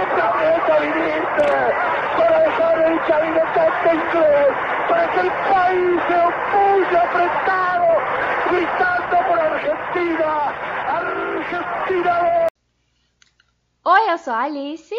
[0.00, 1.48] qué planeta viniste?
[2.16, 4.52] Para dejar el chavinetante inglés,
[4.88, 7.88] para que el país se opulle apretado,
[8.50, 10.32] gritando por Argentina.
[10.88, 12.48] Argentina
[13.84, 14.94] Oi, eu sou a Alice.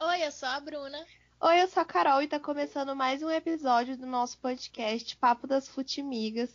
[0.00, 0.98] Oi, eu sou a Bruna.
[1.40, 5.46] Oi, eu sou a Carol e tá começando mais um episódio do nosso podcast Papo
[5.46, 6.50] das Futimigas.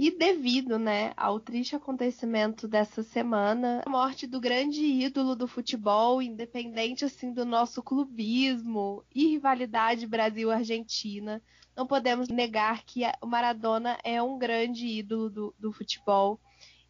[0.00, 6.22] E devido, né, ao triste acontecimento dessa semana, a morte do grande ídolo do futebol,
[6.22, 11.42] independente assim do nosso clubismo e rivalidade Brasil-Argentina,
[11.76, 16.38] não podemos negar que o Maradona é um grande ídolo do, do futebol.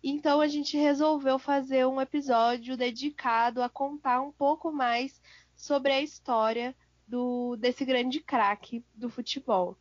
[0.04, 5.18] Então a gente resolveu fazer um episódio dedicado a contar um pouco mais
[5.56, 9.78] sobre a história do, desse grande craque do futebol.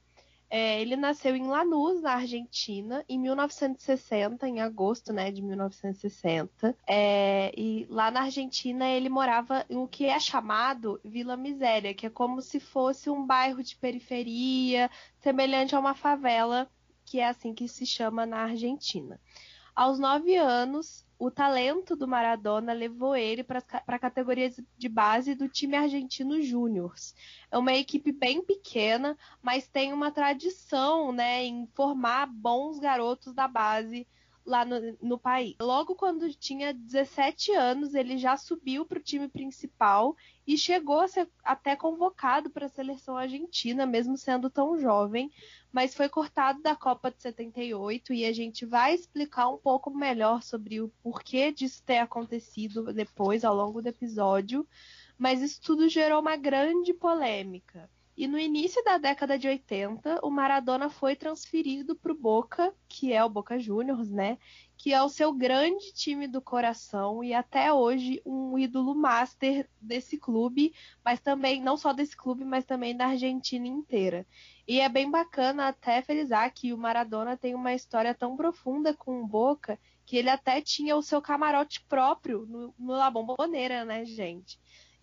[0.49, 6.75] É, ele nasceu em Lanús, na Argentina, em 1960, em agosto né, de 1960.
[6.87, 12.05] É, e lá na Argentina ele morava em o que é chamado Vila Miséria, que
[12.05, 14.89] é como se fosse um bairro de periferia,
[15.19, 16.69] semelhante a uma favela,
[17.05, 19.19] que é assim que se chama na Argentina.
[19.75, 25.49] Aos nove anos, o talento do Maradona levou ele para a categoria de base do
[25.49, 26.93] time argentino Júnior.
[27.51, 33.47] É uma equipe bem pequena, mas tem uma tradição né, em formar bons garotos da
[33.47, 34.07] base
[34.47, 35.55] lá no, no, país.
[35.59, 40.15] Logo quando tinha 17 anos, ele já subiu para o time principal
[40.47, 45.29] e chegou a ser até convocado para a seleção argentina, mesmo sendo tão jovem,
[45.71, 50.41] mas foi cortado da Copa de 78 e a gente vai explicar um pouco melhor
[50.41, 54.65] sobre o porquê disso ter acontecido depois, ao longo do episódio.
[55.17, 57.89] Mas isso tudo gerou uma grande polêmica.
[58.17, 63.13] E no início da década de 80, o Maradona foi transferido para o Boca, que
[63.13, 64.39] é o Boca Juniors, né?
[64.75, 70.17] Que é o seu grande time do coração e até hoje um ídolo master desse
[70.17, 70.73] clube,
[71.05, 74.25] mas também não só desse clube, mas também da Argentina inteira.
[74.67, 79.21] E é bem bacana até frisar que o Maradona tem uma história tão profunda com
[79.21, 84.05] o Boca que ele até tinha o seu camarote próprio no, no La Bombonera, né,
[84.05, 84.59] gente?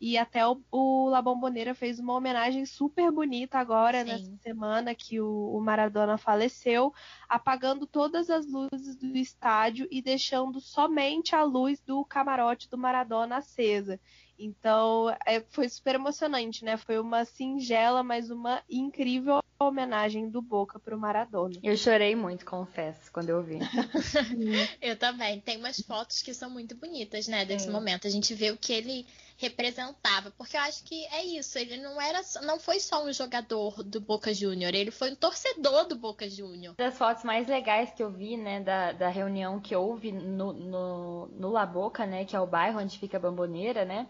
[0.07, 4.11] E até o, o La Bombonera fez uma homenagem super bonita agora, Sim.
[4.11, 6.93] nessa semana que o, o, Maradona faleceu,
[7.27, 13.39] apagando todas as luzes do estádio e deixando somente a luz do camarote do Maradona
[13.39, 13.99] acesa.
[14.39, 16.77] Então, é, foi super emocionante, né?
[16.77, 21.55] Foi uma singela, mas uma incrível homenagem do Boca pro Maradona.
[21.63, 23.59] Eu chorei muito, confesso, quando eu vi.
[24.83, 25.41] eu também.
[25.41, 27.71] Tem umas fotos que são muito bonitas, né, desse é.
[27.71, 28.07] momento.
[28.07, 32.01] A gente vê o que ele representava, porque eu acho que é isso, ele não
[32.01, 36.29] era não foi só um jogador do Boca Júnior, ele foi um torcedor do Boca
[36.29, 36.75] Júnior.
[36.77, 41.27] Das fotos mais legais que eu vi, né, da, da reunião que houve no, no,
[41.27, 44.07] no La Boca, né, que é o bairro onde fica a Bamboneira, né,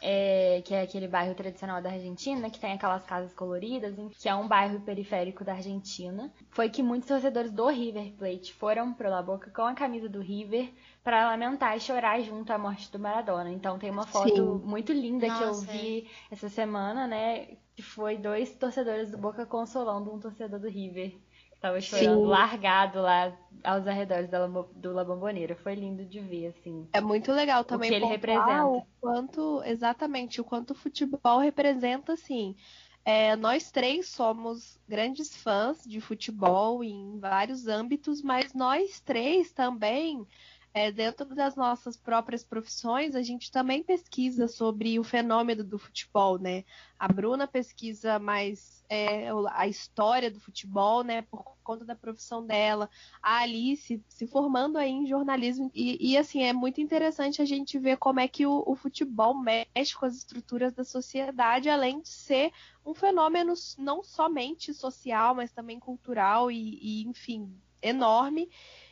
[0.00, 4.34] é, que é aquele bairro tradicional da Argentina, que tem aquelas casas coloridas, que é
[4.34, 6.32] um bairro periférico da Argentina.
[6.50, 10.20] Foi que muitos torcedores do River Plate foram pro La Boca com a camisa do
[10.20, 10.72] River
[11.04, 13.50] para lamentar e chorar junto à morte do Maradona.
[13.50, 14.66] Então tem uma foto Sim.
[14.66, 16.34] muito linda Nossa, que eu vi é.
[16.34, 21.14] essa semana, né, que foi dois torcedores do Boca consolando um torcedor do River
[21.60, 22.26] Tava chorando, Sim.
[22.26, 24.30] largado lá aos arredores
[24.76, 25.54] do La Bombonera.
[25.56, 26.88] Foi lindo de ver, assim.
[26.92, 28.64] É muito legal também o que ele representa.
[28.66, 32.56] o quanto, exatamente, o quanto o futebol representa, assim.
[33.04, 40.26] É, nós três somos grandes fãs de futebol em vários âmbitos, mas nós três também,
[40.72, 46.38] é, dentro das nossas próprias profissões, a gente também pesquisa sobre o fenômeno do futebol,
[46.38, 46.64] né?
[46.98, 52.90] A Bruna pesquisa mais é, a história do futebol, né, por conta da profissão dela,
[53.22, 57.78] a Alice se formando aí em jornalismo e, e assim é muito interessante a gente
[57.78, 62.08] ver como é que o, o, futebol mexe com as estruturas da sociedade, além de
[62.08, 62.52] ser
[62.84, 68.50] um fenômeno não somente social, mas também cultural e, e enfim enorme.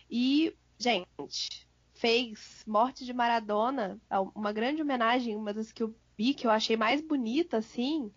[0.09, 1.68] E gente
[1.99, 4.01] fez Morte de Maradona,
[4.35, 8.11] uma grande homenagem, uma das que eu vi que eu achei mais bonita assim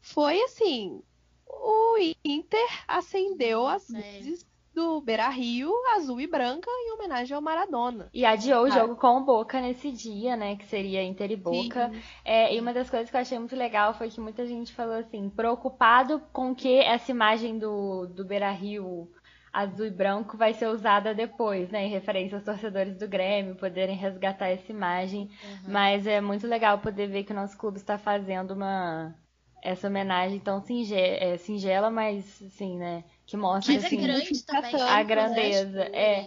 [0.00, 1.02] foi assim
[1.46, 8.08] o Inter acendeu as luzes do Beira Rio azul e branca em homenagem ao Maradona.
[8.14, 10.56] E adiou o jogo com o Boca nesse dia, né?
[10.56, 11.90] Que seria Inter e Boca.
[12.24, 14.94] É, e uma das coisas que eu achei muito legal foi que muita gente falou
[14.94, 19.10] assim, preocupado com que essa imagem do, do Beira Rio
[19.52, 21.84] azul e branco vai ser usada depois, né?
[21.84, 25.30] Em referência aos torcedores do Grêmio poderem resgatar essa imagem.
[25.42, 25.72] Uhum.
[25.72, 29.14] Mas é muito legal poder ver que o nosso clube está fazendo uma
[29.62, 33.04] essa homenagem tão singela, é, singela mas assim, né?
[33.26, 35.04] Que mostra mas assim, é grande também, a né?
[35.04, 35.82] grandeza.
[35.92, 36.26] É.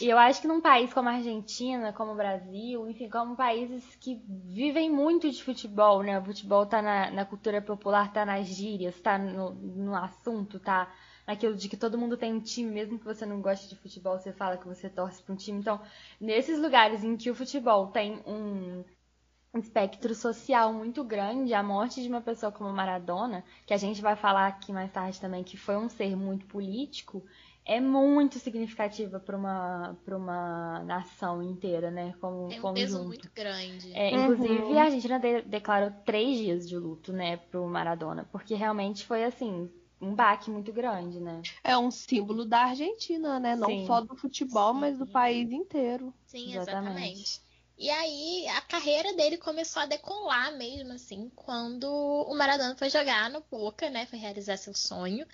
[0.00, 3.94] E eu acho que num país como a Argentina, como o Brasil, enfim, como países
[3.96, 6.18] que vivem muito de futebol, né?
[6.18, 10.92] O futebol tá na, na cultura popular, tá nas gírias, tá no, no assunto, tá
[11.26, 14.18] naquilo de que todo mundo tem um time, mesmo que você não goste de futebol,
[14.18, 15.58] você fala que você torce para um time.
[15.58, 15.80] Então,
[16.20, 18.84] nesses lugares em que o futebol tem um
[19.54, 24.16] espectro social muito grande, a morte de uma pessoa como Maradona, que a gente vai
[24.16, 27.22] falar aqui mais tarde também, que foi um ser muito político,
[27.64, 32.12] é muito significativa para uma para uma nação inteira, né?
[32.20, 32.74] Como Tem um conjunto.
[32.74, 33.92] peso muito grande.
[33.92, 34.78] É, inclusive uhum.
[34.78, 39.70] a Argentina de, declarou três dias de luto, né, pro Maradona, porque realmente foi assim
[40.02, 41.40] um baque muito grande, né?
[41.62, 43.54] É um símbolo da Argentina, né?
[43.54, 43.86] Não Sim.
[43.86, 44.80] só do futebol, Sim.
[44.80, 46.12] mas do país inteiro.
[46.26, 46.90] Sim, exatamente.
[46.90, 47.40] exatamente.
[47.78, 53.30] E aí a carreira dele começou a decolar mesmo, assim, quando o Maradona foi jogar
[53.30, 54.06] no Boca, né?
[54.06, 55.26] Foi realizar seu sonho.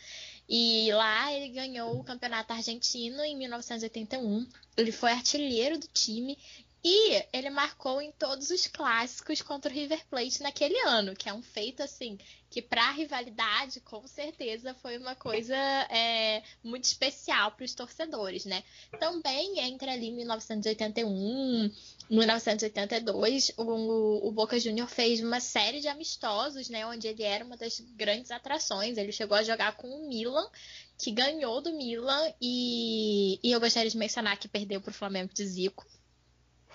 [0.48, 4.46] E lá ele ganhou o campeonato argentino em 1981.
[4.76, 6.38] Ele foi artilheiro do time
[6.84, 11.32] e ele marcou em todos os clássicos contra o River Plate naquele ano, que é
[11.32, 12.18] um feito assim
[12.50, 18.44] que para a rivalidade com certeza foi uma coisa é, muito especial para os torcedores,
[18.46, 18.62] né?
[18.98, 21.70] Também entre ali 1981,
[22.08, 26.86] 1982, o, o Boca Juniors fez uma série de amistosos, né?
[26.86, 28.96] Onde ele era uma das grandes atrações.
[28.96, 30.48] Ele chegou a jogar com o Milan,
[30.96, 35.32] que ganhou do Milan e, e eu gostaria de mencionar que perdeu para o Flamengo
[35.34, 35.84] de Zico.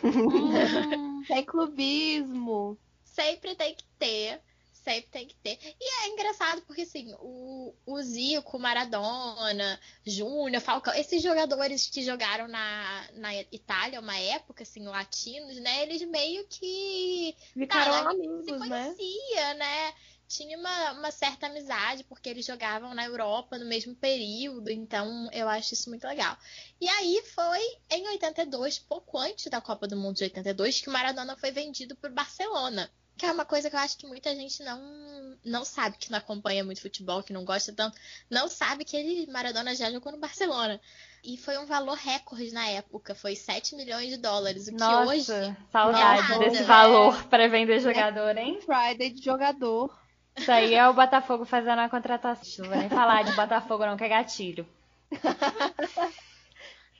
[1.23, 2.77] Hum, é clubismo.
[3.03, 4.41] Sempre tem que ter.
[4.83, 5.57] Sempre tem que ter.
[5.79, 12.49] E é engraçado porque, assim, o, o Zico, Maradona, Júnior, Falcão, esses jogadores que jogaram
[12.49, 15.83] na, na Itália uma época, assim, latinos, né?
[15.83, 17.33] Eles meio que.
[17.53, 18.67] Ficaram tá, amigos, se né?
[18.67, 19.55] conhecia, né?
[19.55, 19.93] né?
[20.33, 25.47] Tinha uma, uma, certa amizade, porque eles jogavam na Europa no mesmo período, então eu
[25.47, 26.35] acho isso muito legal.
[26.81, 30.91] E aí foi em 82, pouco antes da Copa do Mundo de 82, que o
[30.91, 32.89] Maradona foi vendido para o Barcelona.
[33.15, 36.17] Que é uma coisa que eu acho que muita gente não, não sabe, que não
[36.17, 37.95] acompanha muito futebol, que não gosta tanto,
[38.27, 40.81] não sabe que ele, Maradona, já jogou no Barcelona.
[41.23, 44.67] E foi um valor recorde na época, foi 7 milhões de dólares.
[44.67, 45.57] O que Nossa, hoje.
[45.71, 47.23] saudade é desse valor é.
[47.27, 48.59] para vender jogador, hein?
[48.61, 50.02] Friday de jogador.
[50.35, 52.65] Isso aí é o Botafogo fazendo a contratação.
[52.65, 54.67] Não vou nem falar de Botafogo, não, que é gatilho.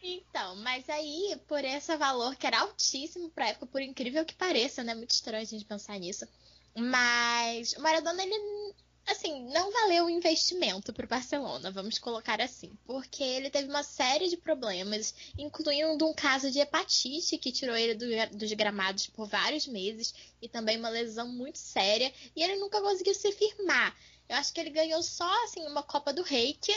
[0.06, 4.84] Então, mas aí, por esse valor que era altíssimo pra época, por incrível que pareça,
[4.84, 4.94] né?
[4.94, 6.28] Muito estranho a gente pensar nisso.
[6.76, 8.74] Mas o Maradona, ele
[9.06, 13.84] assim, não valeu o investimento para o Barcelona, vamos colocar assim, porque ele teve uma
[13.84, 19.28] série de problemas, incluindo um caso de hepatite que tirou ele do, dos gramados por
[19.28, 23.96] vários meses e também uma lesão muito séria, e ele nunca conseguiu se firmar.
[24.30, 26.74] Eu acho que ele ganhou só assim uma Copa do Rei, que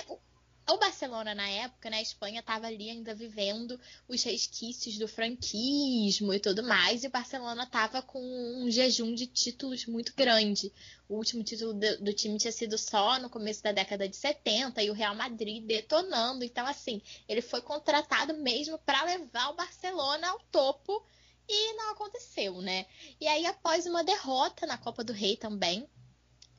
[0.69, 6.35] o Barcelona, na época, né, a Espanha estava ali ainda vivendo os resquícios do franquismo
[6.35, 10.73] e tudo mais, e o Barcelona estava com um jejum de títulos muito grande.
[11.09, 14.83] O último título do, do, time tinha sido só no começo da década de 70
[14.83, 16.45] e o Real Madrid detonando.
[16.45, 21.01] Então, assim, ele foi contratado mesmo para levar o Barcelona ao topo
[21.49, 22.87] e não aconteceu, né?
[23.21, 25.89] E aí, após uma derrota na Copa do Rei também,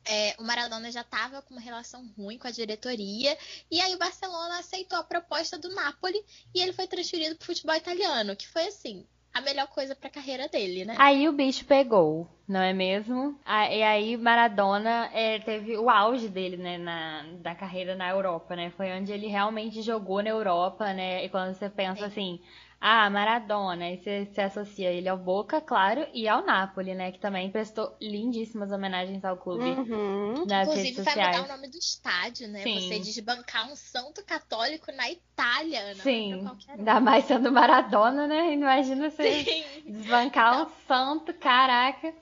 [0.08, 3.36] é, o Maradona já estava com uma relação ruim com a diretoria,
[3.70, 6.18] e aí o Barcelona aceitou a proposta do Napoli
[6.54, 10.08] e ele foi transferido para o futebol italiano, que foi assim, a melhor coisa para
[10.08, 10.96] a carreira dele, né?
[10.98, 13.38] Aí o bicho pegou, não é mesmo?
[13.46, 18.70] E aí Maradona é, teve o auge dele, né, na, da carreira na Europa, né?
[18.70, 21.24] Foi onde ele realmente jogou na Europa, né?
[21.24, 22.40] E quando você pensa assim,
[22.80, 27.10] ah, Maradona, e você se associa ele ao Boca, claro, e ao Napoli, né?
[27.10, 30.44] Que também prestou lindíssimas homenagens ao clube uhum.
[30.46, 31.36] nas Inclusive, redes vai sociais.
[31.40, 32.62] mudar o nome do estádio, né?
[32.62, 32.80] Sim.
[32.80, 38.52] Você desbancar um santo católico na Itália, não Sim, ainda mais sendo Maradona, né?
[38.52, 39.64] Imagina você Sim.
[39.90, 40.66] desbancar Não.
[40.66, 42.14] um santo, caraca.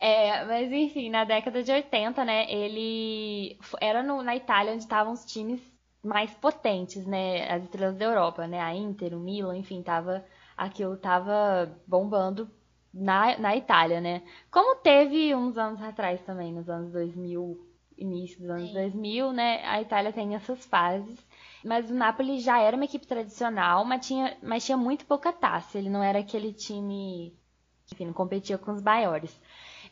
[0.00, 5.12] É, mas enfim, na década de 80, né, ele era no- na Itália onde estavam
[5.12, 5.60] os times
[6.04, 10.24] mais potentes, né, as estrelas da Europa, né, a Inter, o Milan, enfim, tava,
[10.56, 12.50] aquilo tava bombando
[12.92, 14.22] na, na Itália, né.
[14.50, 18.74] Como teve uns anos atrás também, nos anos 2000 início dos anos Sim.
[18.74, 19.64] 2000, né?
[19.64, 21.18] A Itália tem essas fases.
[21.64, 25.78] Mas o Napoli já era uma equipe tradicional, mas tinha, mas tinha muito pouca taça.
[25.78, 27.34] Ele não era aquele time,
[27.90, 29.40] enfim, não competia com os maiores.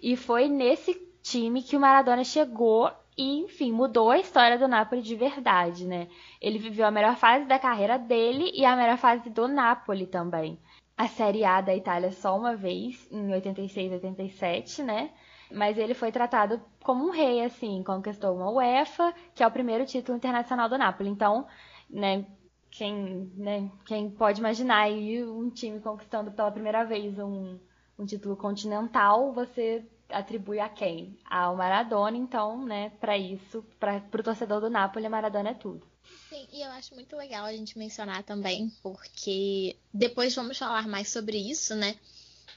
[0.00, 5.02] E foi nesse time que o Maradona chegou e, enfim, mudou a história do Napoli
[5.02, 6.08] de verdade, né?
[6.40, 10.58] Ele viveu a melhor fase da carreira dele e a melhor fase do Napoli também.
[10.96, 15.10] A Série A da Itália só uma vez, em 86, 87, né?
[15.50, 19.84] Mas ele foi tratado como um rei, assim, conquistou uma UEFA, que é o primeiro
[19.84, 21.10] título internacional do Napoli.
[21.10, 21.46] Então,
[21.90, 22.24] né,
[22.70, 27.58] quem, né, quem pode imaginar aí um time conquistando pela primeira vez um,
[27.98, 31.18] um título continental, você atribui a quem?
[31.28, 35.86] Ao Maradona, então, né, para isso, para o torcedor do Napoli, Maradona é tudo.
[36.28, 41.08] Sim, e eu acho muito legal a gente mencionar também, porque depois vamos falar mais
[41.08, 41.96] sobre isso, né?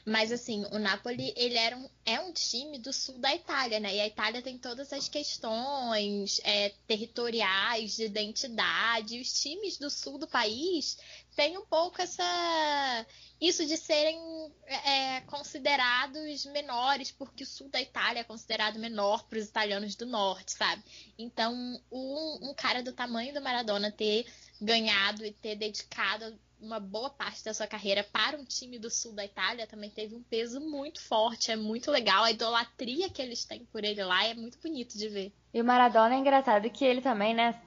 [0.05, 3.95] Mas assim, o Napoli, ele era um, é um time do sul da Itália, né?
[3.95, 9.17] E a Itália tem todas as questões é, territoriais, de identidade.
[9.17, 10.97] E os times do sul do país
[11.35, 13.05] têm um pouco essa
[13.39, 14.17] isso de serem
[14.65, 20.05] é, considerados menores, porque o sul da Itália é considerado menor para os italianos do
[20.05, 20.81] norte, sabe?
[21.17, 21.53] Então,
[21.91, 24.25] um, um cara do tamanho do Maradona ter
[24.61, 29.13] ganhado e ter dedicado uma boa parte da sua carreira para um time do sul
[29.13, 32.23] da Itália também teve um peso muito forte, é muito legal.
[32.23, 35.33] A idolatria que eles têm por ele lá é muito bonito de ver.
[35.53, 37.61] E o Maradona é engraçado que ele também, né,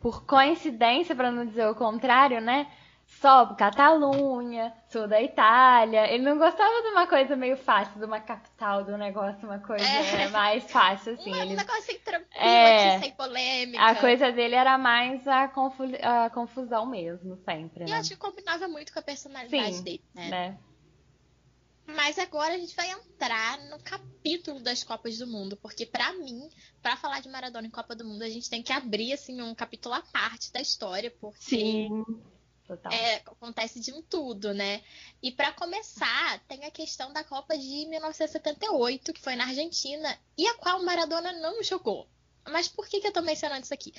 [0.00, 2.66] por coincidência, para não dizer o contrário, né,
[3.20, 6.12] só Catalunha, sul da Itália.
[6.12, 9.58] Ele não gostava de uma coisa meio fácil, de uma capital, de um negócio, uma
[9.58, 10.28] coisa é.
[10.28, 11.32] mais fácil, assim.
[11.32, 11.54] Um ele...
[11.54, 12.98] negócio assim, tranquilo, é...
[12.98, 13.82] sem polêmica.
[13.82, 15.84] A coisa dele era mais a, confu...
[16.02, 17.84] a confusão mesmo, sempre.
[17.84, 17.98] E né?
[17.98, 20.28] acho que combinava muito com a personalidade Sim, dele, né?
[20.28, 20.58] né?
[21.86, 26.48] Mas agora a gente vai entrar no capítulo das Copas do Mundo, porque para mim,
[26.80, 29.54] para falar de Maradona em Copa do Mundo, a gente tem que abrir assim um
[29.54, 32.04] capítulo à parte da história, porque Sim.
[32.66, 32.92] Total.
[32.92, 34.82] É, acontece de um tudo, né?
[35.22, 40.46] E para começar, tem a questão da Copa de 1978, que foi na Argentina, e
[40.46, 42.08] a qual o Maradona não jogou.
[42.48, 43.92] Mas por que, que eu tô mencionando isso aqui?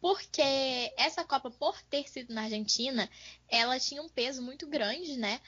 [0.00, 0.42] Porque
[0.96, 3.10] essa Copa, por ter sido na Argentina,
[3.48, 5.40] ela tinha um peso muito grande, né?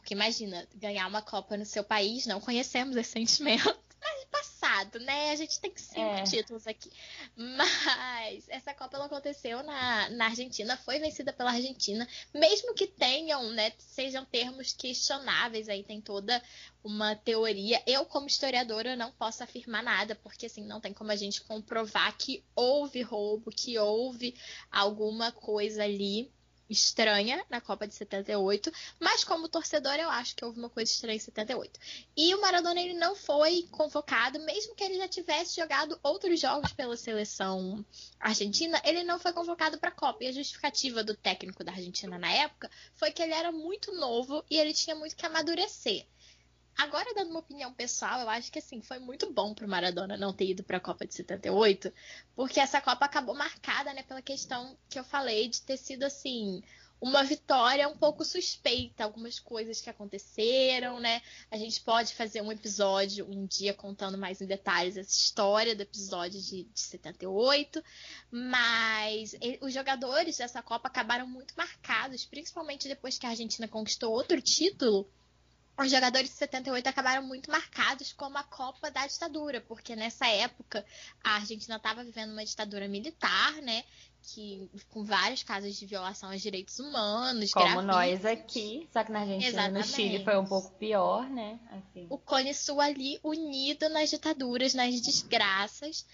[0.00, 3.78] Porque imagina, ganhar uma Copa no seu país, não conhecemos esse sentimento
[4.30, 5.30] passado, né?
[5.30, 6.22] A gente tem cinco é.
[6.24, 6.90] títulos aqui.
[7.36, 13.50] Mas essa Copa ela aconteceu na, na Argentina, foi vencida pela Argentina, mesmo que tenham,
[13.50, 16.42] né, sejam termos questionáveis, aí tem toda
[16.82, 17.82] uma teoria.
[17.86, 22.16] Eu, como historiadora, não posso afirmar nada, porque assim, não tem como a gente comprovar
[22.16, 24.34] que houve roubo, que houve
[24.70, 26.32] alguma coisa ali
[26.70, 31.16] estranha na Copa de 78, mas como torcedor eu acho que houve uma coisa estranha
[31.16, 31.78] em 78.
[32.16, 36.72] E o Maradona ele não foi convocado, mesmo que ele já tivesse jogado outros jogos
[36.72, 37.84] pela seleção
[38.18, 40.22] argentina, ele não foi convocado para a Copa.
[40.24, 44.44] E a justificativa do técnico da Argentina na época foi que ele era muito novo
[44.48, 46.06] e ele tinha muito que amadurecer.
[46.80, 50.32] Agora, dando uma opinião pessoal, eu acho que assim, foi muito bom pro Maradona não
[50.32, 51.92] ter ido para a Copa de 78,
[52.34, 56.62] porque essa Copa acabou marcada, né, pela questão que eu falei de ter sido assim,
[56.98, 61.20] uma vitória um pouco suspeita, algumas coisas que aconteceram, né?
[61.50, 65.82] A gente pode fazer um episódio um dia contando mais em detalhes essa história do
[65.82, 67.84] episódio de, de 78,
[68.30, 74.40] mas os jogadores dessa Copa acabaram muito marcados, principalmente depois que a Argentina conquistou outro
[74.40, 75.06] título
[75.80, 80.84] os jogadores de 78 acabaram muito marcados como a Copa da ditadura, porque nessa época
[81.24, 83.84] a Argentina estava vivendo uma ditadura militar, né?
[84.22, 87.52] Que, com vários casos de violação aos direitos humanos.
[87.52, 89.88] Como nós aqui, só que na Argentina Exatamente.
[89.88, 91.58] no Chile foi um pouco pior, né?
[91.70, 92.06] Assim.
[92.10, 96.04] O Cone Sul ali unido nas ditaduras, nas desgraças.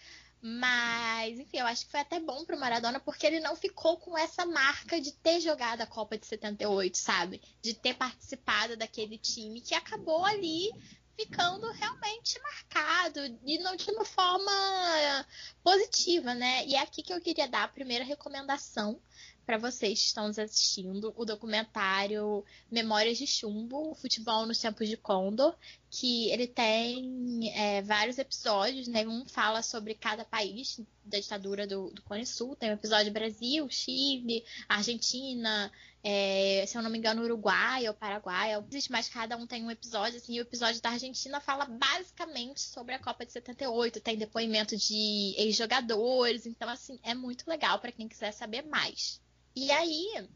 [0.49, 4.17] Mas, enfim, eu acho que foi até bom pro Maradona porque ele não ficou com
[4.17, 7.43] essa marca de ter jogado a Copa de 78, sabe?
[7.61, 10.71] De ter participado daquele time que acabou ali
[11.17, 15.27] ficando realmente marcado e não de uma forma
[15.65, 16.65] positiva, né?
[16.65, 19.01] E é aqui que eu queria dar a primeira recomendação
[19.47, 24.97] para vocês que estão nos assistindo o documentário Memórias de Chumbo, futebol nos tempos de
[24.97, 25.55] Condor,
[25.89, 29.07] que ele tem é, vários episódios, né?
[29.07, 33.13] Um fala sobre cada país da ditadura do, do Cone Sul, tem o um episódio
[33.13, 35.71] Brasil, Chile, Argentina,
[36.03, 38.51] é, se eu não me engano, Uruguai ou Paraguai,
[38.91, 42.95] mas cada um tem um episódio, assim, e o episódio da Argentina fala basicamente sobre
[42.95, 48.09] a Copa de 78, tem depoimento de ex-jogadores, então, assim, é muito legal para quem
[48.09, 49.21] quiser saber mais.
[49.57, 50.29] E aí,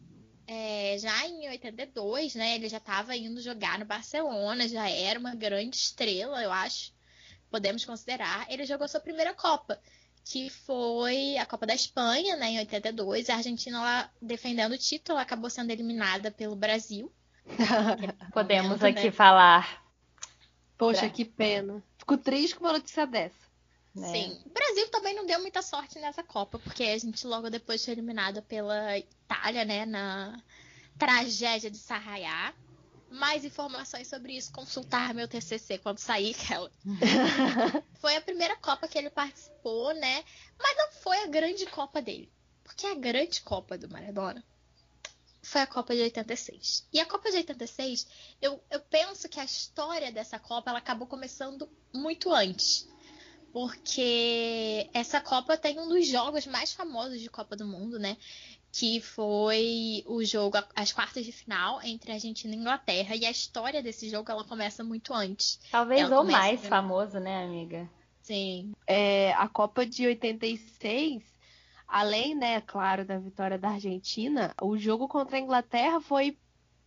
[0.46, 5.34] é, já em 82, né, ele já estava indo jogar no Barcelona, já era uma
[5.34, 6.92] grande estrela, eu acho.
[7.50, 9.78] podemos considerar, ele jogou sua primeira Copa,
[10.24, 13.28] que foi a Copa da Espanha, né, em 82.
[13.28, 17.12] A Argentina, lá, defendendo o título, acabou sendo eliminada pelo Brasil.
[18.32, 19.12] Podemos momento, aqui né?
[19.12, 19.84] falar.
[20.78, 21.10] Poxa, pra...
[21.10, 21.82] que pena.
[21.98, 23.49] Fico triste com uma notícia dessa.
[23.94, 24.12] Né?
[24.12, 24.40] Sim.
[24.46, 27.94] O Brasil também não deu muita sorte nessa Copa, porque a gente logo depois foi
[27.94, 30.40] eliminada pela Itália, né, na
[30.98, 32.54] tragédia de Sarraiá.
[33.10, 36.70] Mais informações sobre isso, consultar meu TCC quando sair, aquela.
[38.00, 40.24] foi a primeira Copa que ele participou, né?
[40.56, 42.30] Mas não foi a grande Copa dele.
[42.62, 44.44] Porque a grande Copa do Maradona
[45.42, 46.86] foi a Copa de 86.
[46.92, 48.06] E a Copa de 86,
[48.40, 52.88] eu, eu penso que a história dessa Copa ela acabou começando muito antes
[53.52, 58.16] porque essa Copa tem um dos jogos mais famosos de Copa do Mundo, né?
[58.72, 63.16] Que foi o jogo, as quartas de final entre Argentina e Inglaterra.
[63.16, 65.58] E a história desse jogo ela começa muito antes.
[65.70, 67.90] Talvez o mais famoso, né, amiga?
[68.22, 68.72] Sim.
[68.86, 71.22] É, a Copa de 86,
[71.88, 76.38] além, né, claro, da vitória da Argentina, o jogo contra a Inglaterra foi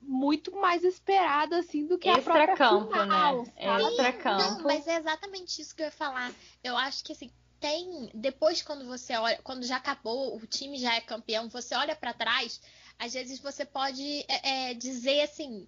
[0.06, 3.54] muito mais esperado assim do que Extra a própria campo, final, né?
[3.56, 4.44] Extra campo.
[4.44, 6.34] Não, mas é exatamente isso que eu ia falar.
[6.64, 10.96] Eu acho que assim, tem depois quando você olha, quando já acabou, o time já
[10.96, 12.60] é campeão, você olha para trás,
[13.00, 15.68] às vezes você pode é, é, dizer assim,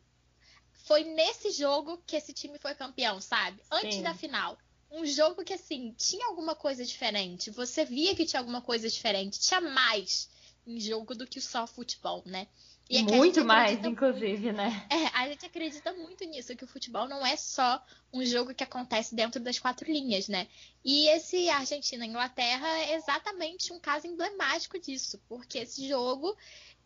[0.72, 3.62] foi nesse jogo que esse time foi campeão, sabe?
[3.72, 4.04] Antes Sim.
[4.04, 4.58] da final.
[4.92, 9.40] Um jogo que assim, tinha alguma coisa diferente, você via que tinha alguma coisa diferente,
[9.40, 10.30] tinha mais
[10.66, 12.48] em jogo do que só futebol, né?
[12.90, 14.86] É muito mais, inclusive, né?
[14.92, 18.64] É, a gente acredita muito nisso, que o futebol não é só um jogo que
[18.64, 20.48] acontece dentro das quatro linhas, né?
[20.84, 26.38] E esse Argentina-Inglaterra é exatamente um caso emblemático disso, porque esse jogo,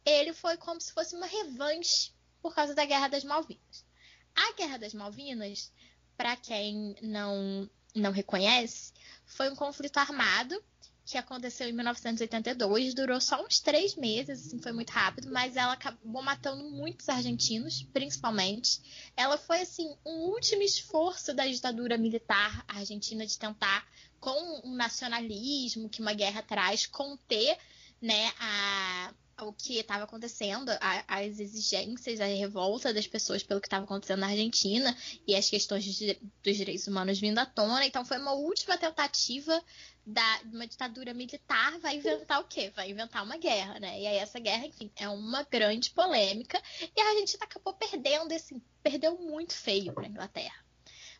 [0.05, 3.85] ele foi como se fosse uma revanche por causa da Guerra das Malvinas.
[4.33, 5.69] A Guerra das Malvinas,
[6.15, 8.93] para quem não, não reconhece,
[9.25, 10.63] foi um conflito armado
[11.09, 15.73] que aconteceu em 1982, durou só uns três meses, assim, foi muito rápido, mas ela
[15.73, 18.79] acabou matando muitos argentinos, principalmente.
[19.17, 23.87] Ela foi, assim, um último esforço da ditadura militar argentina de tentar,
[24.19, 27.57] com um nacionalismo que uma guerra traz, conter,
[27.99, 33.67] né, a, o que estava acontecendo, a, as exigências, a revolta das pessoas pelo que
[33.67, 37.85] estava acontecendo na Argentina e as questões de, dos direitos humanos vindo à tona.
[37.85, 39.59] Então foi uma última tentativa
[40.09, 42.71] da uma ditadura militar vai inventar o quê?
[42.75, 43.99] Vai inventar uma guerra, né?
[43.99, 46.61] E aí essa guerra, enfim, é uma grande polêmica
[46.95, 50.65] e a Argentina acabou perdendo, assim, perdeu muito feio para a Inglaterra.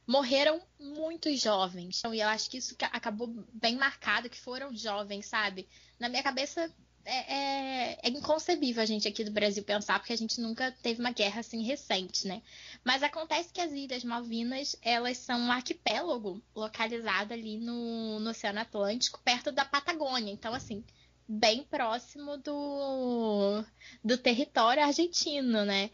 [0.08, 2.00] Morreram muitos jovens.
[2.00, 5.70] Então, e eu acho que isso acabou bem marcado, que foram jovens, sabe?
[6.00, 6.74] Na minha cabeça,
[7.06, 11.00] é, é, é, inconcebível a gente aqui do Brasil pensar, porque a gente nunca teve
[11.00, 12.42] uma guerra assim recente, né?
[12.84, 18.60] Mas acontece que as Ilhas Malvinas, elas são um arquipélago localizado ali no, no Oceano
[18.60, 20.32] Atlântico, perto da Patagônia.
[20.32, 20.84] Então, assim,
[21.28, 23.64] bem próximo do,
[24.04, 25.92] do território argentino, né?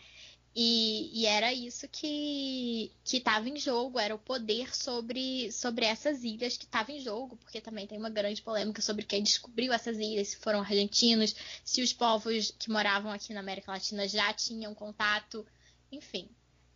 [0.58, 6.56] E, e, era isso que estava em jogo, era o poder sobre, sobre essas ilhas
[6.56, 10.30] que estava em jogo, porque também tem uma grande polêmica sobre quem descobriu essas ilhas,
[10.30, 15.46] se foram argentinos, se os povos que moravam aqui na América Latina já tinham contato,
[15.92, 16.30] enfim,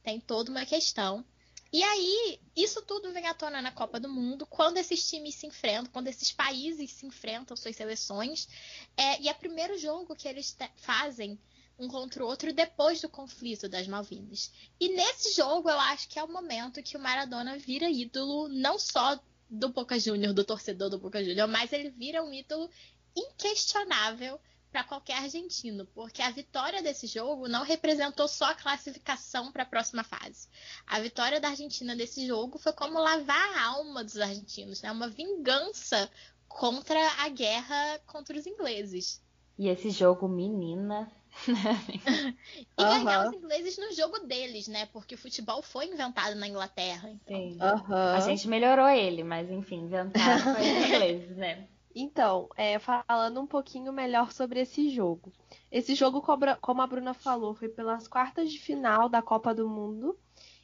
[0.03, 1.23] tem toda uma questão.
[1.71, 5.47] E aí, isso tudo vem à tona na Copa do Mundo, quando esses times se
[5.47, 8.49] enfrentam, quando esses países se enfrentam, suas seleções,
[8.97, 11.39] é, e é o primeiro jogo que eles fazem
[11.79, 14.51] um contra o outro depois do conflito das Malvinas.
[14.79, 18.77] E nesse jogo eu acho que é o momento que o Maradona vira ídolo não
[18.77, 22.69] só do Boca Júnior, do torcedor do Boca Júnior, mas ele vira um ídolo
[23.15, 24.39] inquestionável
[24.71, 29.65] para qualquer argentino, porque a vitória desse jogo não representou só a classificação para a
[29.65, 30.47] próxima fase.
[30.85, 34.91] A vitória da Argentina desse jogo foi como lavar a alma dos argentinos, né?
[34.91, 36.09] Uma vingança
[36.47, 39.23] contra a guerra contra os ingleses.
[39.57, 41.11] E esse jogo, menina,
[41.47, 43.03] e uhum.
[43.03, 44.87] ganhar os ingleses no jogo deles, né?
[44.87, 47.09] Porque o futebol foi inventado na Inglaterra.
[47.09, 47.37] Então.
[47.37, 47.57] Sim.
[47.61, 47.95] Uhum.
[47.95, 51.67] A gente melhorou ele, mas enfim, inventado foi os ingleses, né?
[51.95, 55.33] Então, é, falando um pouquinho melhor sobre esse jogo.
[55.71, 56.23] Esse jogo,
[56.61, 60.17] como a Bruna falou, foi pelas quartas de final da Copa do Mundo.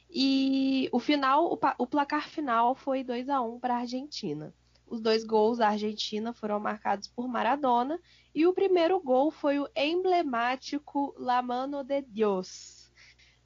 [0.08, 4.54] E o final, o, o placar final foi 2 a 1 para a Argentina.
[4.86, 8.00] Os dois gols da Argentina foram marcados por Maradona
[8.36, 12.92] e o primeiro gol foi o emblemático La Mano de Dios,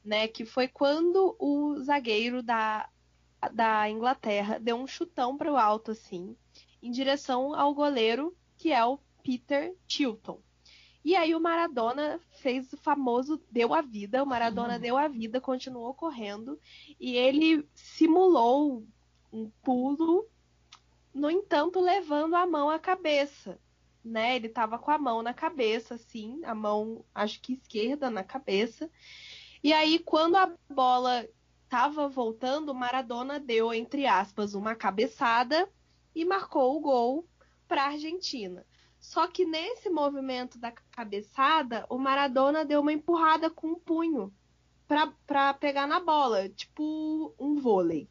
[0.03, 2.89] né, que foi quando o zagueiro da,
[3.53, 6.35] da Inglaterra deu um chutão para o alto assim,
[6.83, 10.41] em direção ao goleiro que é o Peter Chilton.
[11.05, 14.81] E aí o Maradona fez o famoso deu a vida, o Maradona uhum.
[14.81, 16.59] deu a vida, continuou correndo
[16.99, 18.85] e ele simulou
[19.31, 20.27] um pulo,
[21.13, 23.57] no entanto, levando a mão à cabeça.
[24.03, 24.35] Né?
[24.35, 28.89] Ele estava com a mão na cabeça, assim, a mão, acho que esquerda na cabeça.
[29.63, 31.27] E aí, quando a bola
[31.63, 35.69] estava voltando, o Maradona deu, entre aspas, uma cabeçada
[36.13, 37.27] e marcou o gol
[37.67, 38.65] para a Argentina.
[38.99, 44.33] Só que nesse movimento da cabeçada, o Maradona deu uma empurrada com o punho
[45.25, 48.09] para pegar na bola, tipo um vôlei.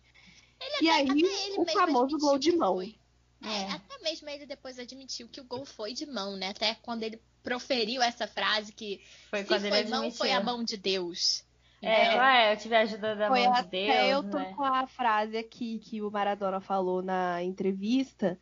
[0.61, 2.77] Ele e até, aí, até o famoso gol de mão.
[2.77, 3.00] Foi.
[3.43, 3.71] É, é.
[3.73, 6.49] Até mesmo ele depois admitiu que o gol foi de mão, né?
[6.51, 9.01] Até quando ele proferiu essa frase que
[9.31, 11.45] foi se foi mão, foi a mão de Deus.
[11.83, 14.09] É, é, eu tive a ajuda da foi mão até de Deus.
[14.11, 14.53] Eu tô né?
[14.55, 18.39] com a frase aqui que o Maradona falou na entrevista,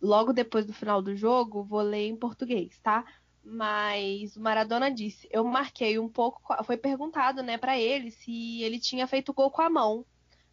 [0.00, 3.04] logo depois do final do jogo, vou ler em português, tá?
[3.42, 6.40] Mas o Maradona disse: Eu marquei um pouco.
[6.64, 10.04] Foi perguntado, né, para ele se ele tinha feito gol com a mão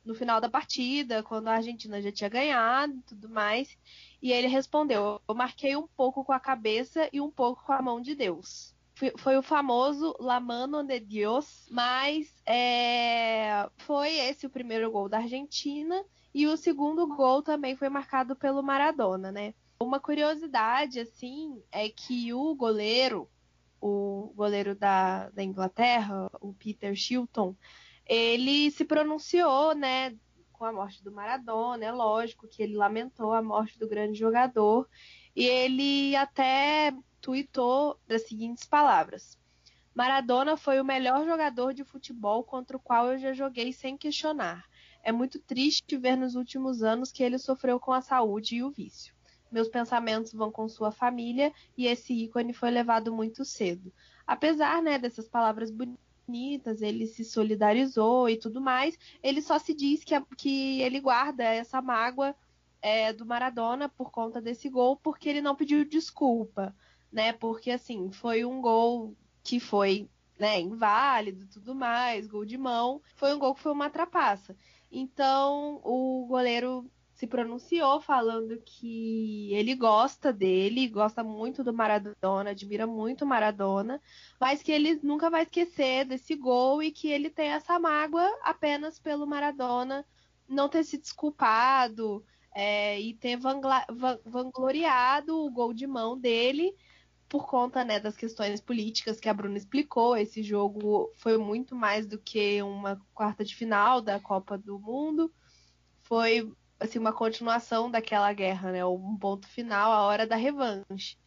[0.09, 3.77] no final da partida, quando a Argentina já tinha ganhado e tudo mais.
[4.19, 7.81] E ele respondeu: Eu marquei um pouco com a cabeça e um pouco com a
[7.81, 8.75] mão de Deus.
[8.95, 15.07] Foi, foi o famoso La Mano de Dios, mas é, foi esse o primeiro gol
[15.07, 16.03] da Argentina.
[16.33, 19.53] E o segundo gol também foi marcado pelo Maradona, né?
[19.79, 23.29] Uma curiosidade, assim, é que o goleiro,
[23.79, 27.55] o goleiro da, da Inglaterra, o Peter Shilton,
[28.09, 30.17] ele se pronunciou, né,
[30.51, 34.89] com a morte do Maradona, é lógico que ele lamentou a morte do grande jogador,
[35.35, 36.91] e ele até
[37.21, 39.37] tuitou das seguintes palavras:
[39.93, 44.65] Maradona foi o melhor jogador de futebol contra o qual eu já joguei sem questionar.
[45.03, 48.71] É muito triste ver nos últimos anos que ele sofreu com a saúde e o
[48.71, 49.13] vício.
[49.51, 53.93] Meus pensamentos vão com sua família e esse ícone foi levado muito cedo.
[54.27, 56.08] Apesar né, dessas palavras bonitas,
[56.81, 61.81] ele se solidarizou e tudo mais, ele só se diz que, que ele guarda essa
[61.81, 62.35] mágoa
[62.81, 66.75] é, do Maradona por conta desse gol, porque ele não pediu desculpa,
[67.11, 67.33] né?
[67.33, 73.33] Porque assim, foi um gol que foi né, inválido tudo mais, gol de mão, foi
[73.35, 74.55] um gol que foi uma trapaça.
[74.91, 76.89] Então o goleiro
[77.19, 84.01] se pronunciou falando que ele gosta dele, gosta muito do Maradona, admira muito o Maradona,
[84.39, 88.99] mas que ele nunca vai esquecer desse gol e que ele tem essa mágoa apenas
[88.99, 90.05] pelo Maradona
[90.47, 92.23] não ter se desculpado
[92.55, 93.37] é, e ter
[94.25, 96.73] vangloriado o gol de mão dele
[97.27, 100.15] por conta né, das questões políticas que a Bruna explicou.
[100.15, 105.29] Esse jogo foi muito mais do que uma quarta de final da Copa do Mundo.
[106.01, 108.85] Foi assim, uma continuação daquela guerra, né?
[108.85, 111.17] Um ponto final, a hora da revanche.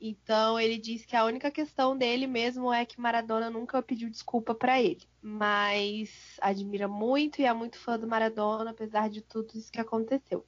[0.00, 4.54] Então ele diz que a única questão dele mesmo é que Maradona nunca pediu desculpa
[4.54, 9.72] para ele, mas admira muito e é muito fã do Maradona, apesar de tudo isso
[9.72, 10.46] que aconteceu.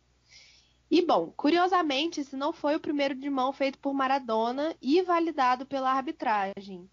[0.90, 5.66] E bom, curiosamente, esse não foi o primeiro de mão feito por Maradona e validado
[5.66, 6.88] pela arbitragem.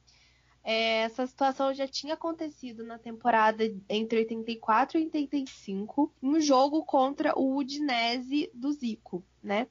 [0.67, 7.37] É, essa situação já tinha acontecido na temporada entre 84 e 85, um jogo contra
[7.37, 9.67] o Udinese do Zico, né?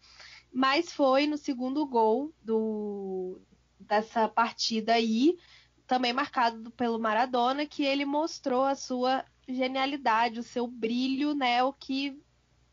[0.52, 3.40] Mas foi no segundo gol do,
[3.80, 5.36] dessa partida aí,
[5.84, 11.64] também marcado pelo Maradona, que ele mostrou a sua genialidade, o seu brilho, né?
[11.64, 12.16] O que,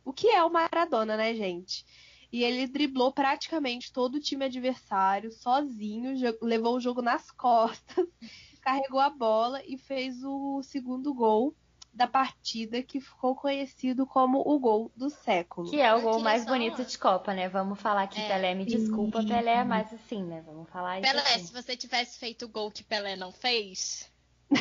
[0.06, 1.84] o que é o Maradona, né, gente?
[2.32, 8.08] E ele driblou praticamente todo o time adversário sozinho, levou o jogo nas costas,
[8.62, 11.54] carregou a bola e fez o segundo gol
[11.94, 15.70] da partida que ficou conhecido como o gol do século.
[15.70, 17.50] Que é o gol mais bonito de Copa, né?
[17.50, 18.28] Vamos falar que É.
[18.30, 20.42] Pelé, me desculpa, Pelé é mais assim, né?
[20.46, 21.46] Vamos falar isso Pelé, assim.
[21.46, 24.10] se você tivesse feito o gol que Pelé não fez,
[24.52, 24.58] eu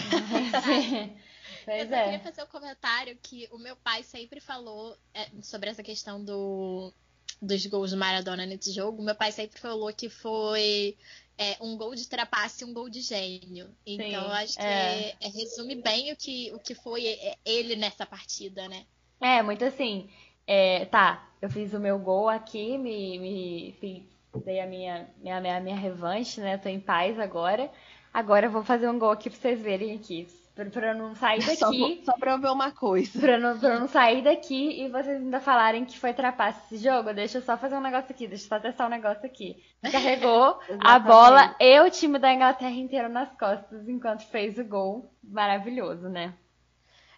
[1.64, 2.04] pois só é.
[2.04, 6.92] queria fazer um comentário que o meu pai sempre falou é, sobre essa questão do,
[7.40, 9.02] dos gols do Maradona nesse jogo.
[9.02, 10.96] Meu pai sempre falou que foi
[11.38, 13.68] é, um gol de trapaça e um gol de gênio.
[13.86, 15.14] Então Sim, acho que é.
[15.20, 18.84] é, resume bem o que, o que foi é, ele nessa partida, né?
[19.20, 20.10] É, muito assim.
[20.46, 24.02] é, tá, eu fiz o meu gol aqui, me, me fiz,
[24.44, 26.58] dei a minha, minha, minha, minha revanche, né?
[26.58, 27.70] Tô em paz agora.
[28.12, 30.28] Agora eu vou fazer um gol aqui pra vocês verem aqui.
[30.60, 32.02] Pra, pra eu não sair Só, daqui.
[32.04, 33.18] só pra eu ver uma coisa.
[33.18, 36.82] Pra eu, não, pra não sair daqui e vocês ainda falarem que foi trapaça esse
[36.84, 39.62] jogo, deixa eu só fazer um negócio aqui, deixa eu só testar um negócio aqui.
[39.90, 45.12] Carregou a bola e o time da Inglaterra inteiro nas costas enquanto fez o gol.
[45.24, 46.34] Maravilhoso, né?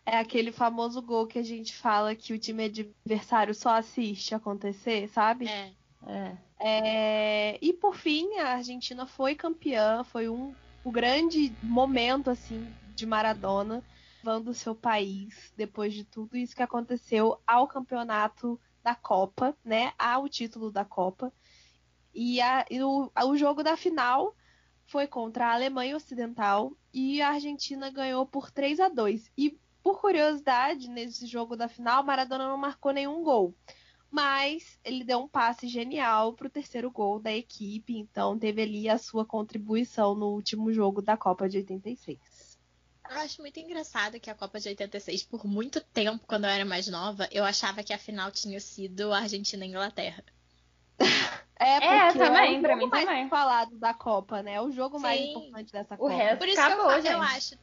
[0.04, 5.08] É aquele famoso gol que a gente fala que o time adversário só assiste acontecer,
[5.08, 5.48] sabe?
[5.48, 5.70] É.
[6.06, 6.32] É.
[6.64, 13.06] É, E por fim, a Argentina foi campeã, foi um o grande momento assim de
[13.06, 13.82] Maradona.
[14.22, 19.92] vão do seu país depois de tudo isso que aconteceu ao campeonato da Copa, né?
[19.98, 21.32] Ao título da Copa.
[22.14, 24.34] E, a, e o, o jogo da final
[24.86, 29.30] foi contra a Alemanha Ocidental e a Argentina ganhou por 3 a 2.
[29.36, 33.54] E por curiosidade, nesse jogo da final, Maradona não marcou nenhum gol.
[34.12, 38.86] Mas ele deu um passe genial para o terceiro gol da equipe, então teve ali
[38.86, 42.58] a sua contribuição no último jogo da Copa de 86.
[43.08, 46.64] Eu acho muito engraçado que a Copa de 86, por muito tempo, quando eu era
[46.64, 50.22] mais nova, eu achava que a final tinha sido Argentina e Inglaterra.
[51.62, 53.28] É, porque é, também, é o pra mim mais também.
[53.28, 54.54] falado da Copa, né?
[54.54, 55.02] É o jogo Sim.
[55.02, 56.12] mais importante dessa Copa.
[56.12, 57.12] O resto Por isso acabou, que eu, gente.
[57.12, 57.54] eu acho.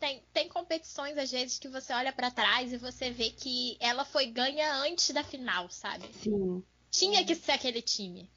[0.00, 4.04] Tem, tem competições, às vezes, que você olha para trás e você vê que ela
[4.04, 6.10] foi ganha antes da final, sabe?
[6.14, 6.64] Sim.
[6.90, 8.28] Tinha que ser aquele time.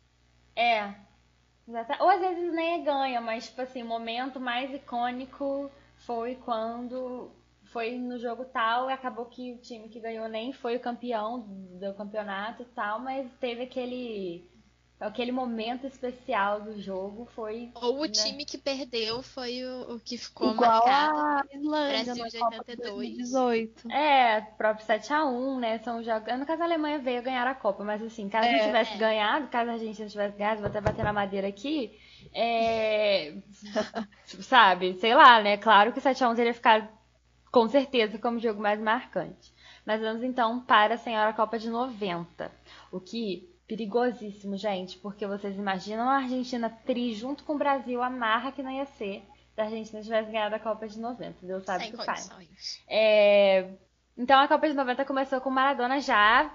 [0.56, 0.94] É.
[2.02, 7.32] Ou às vezes nem é ganha, mas, tipo assim, o momento mais icônico foi quando
[7.72, 11.40] foi no jogo tal e acabou que o time que ganhou nem foi o campeão
[11.80, 14.48] do campeonato e tal, mas teve aquele
[15.08, 17.72] aquele momento especial do jogo foi.
[17.76, 18.10] Ou o né?
[18.10, 21.18] time que perdeu foi o, o que ficou Igual marcado.
[21.18, 22.96] A Islândia, Brasil de Copa 82.
[22.96, 23.92] 2018.
[23.92, 25.80] É, próprio 7x1, né?
[25.80, 26.40] São jogos.
[26.40, 28.98] No caso, a Alemanha veio ganhar a Copa, mas assim, caso É, não tivesse é.
[28.98, 31.98] ganhado, caso a gente não tivesse ganhado, vou até bater na madeira aqui.
[32.34, 33.36] É.
[34.42, 35.58] sabe, sei lá, né?
[35.58, 36.88] Claro que o 7x1 teria ficado
[37.52, 39.54] com certeza como o jogo mais marcante.
[39.86, 42.52] Mas vamos então para a Senhora Copa de 90.
[42.92, 48.10] O que perigosíssimo, gente, porque vocês imaginam a Argentina tri junto com o Brasil, a
[48.10, 49.24] marra que não ia ser
[49.54, 51.46] se a Argentina tivesse ganhado a Copa de 90.
[51.46, 52.28] Deus sabe o Sem que faz.
[52.30, 52.84] condições.
[52.88, 53.70] É,
[54.18, 56.52] Então a Copa de 90 começou com o Maradona já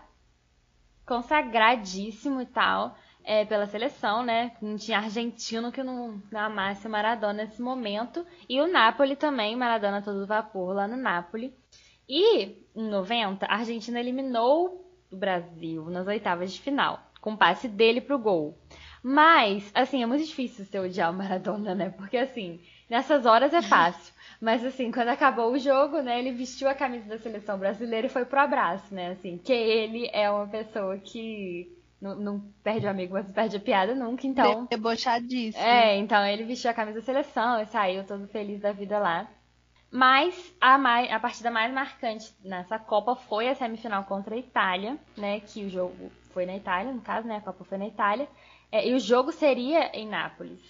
[1.06, 4.56] consagradíssimo e tal é, pela seleção, né?
[4.60, 8.26] Não tinha argentino que não, não amasse o Maradona nesse momento.
[8.48, 11.54] E o Napoli também, Maradona todo vapor lá no Napoli.
[12.08, 17.68] E em 90, a Argentina eliminou o Brasil nas oitavas de final, com o passe
[17.68, 18.58] dele pro gol.
[19.02, 21.90] Mas, assim, é muito difícil você odiar o Maradona, né?
[21.90, 24.12] Porque, assim, nessas horas é fácil.
[24.40, 28.10] Mas, assim, quando acabou o jogo, né, ele vestiu a camisa da seleção brasileira e
[28.10, 29.10] foi pro abraço, né?
[29.10, 33.60] Assim, que ele é uma pessoa que não, não perde o amigo, mas perde a
[33.60, 34.66] piada nunca, então.
[34.66, 35.62] Debochadíssimo.
[35.62, 39.28] É, então ele vestiu a camisa da seleção e saiu todo feliz da vida lá.
[39.90, 44.98] Mas a, mais, a partida mais marcante nessa Copa foi a semifinal contra a Itália,
[45.16, 45.40] né?
[45.40, 47.36] Que o jogo foi na Itália, no caso, né?
[47.36, 48.28] A Copa foi na Itália.
[48.70, 50.60] É, e o jogo seria em Nápoles.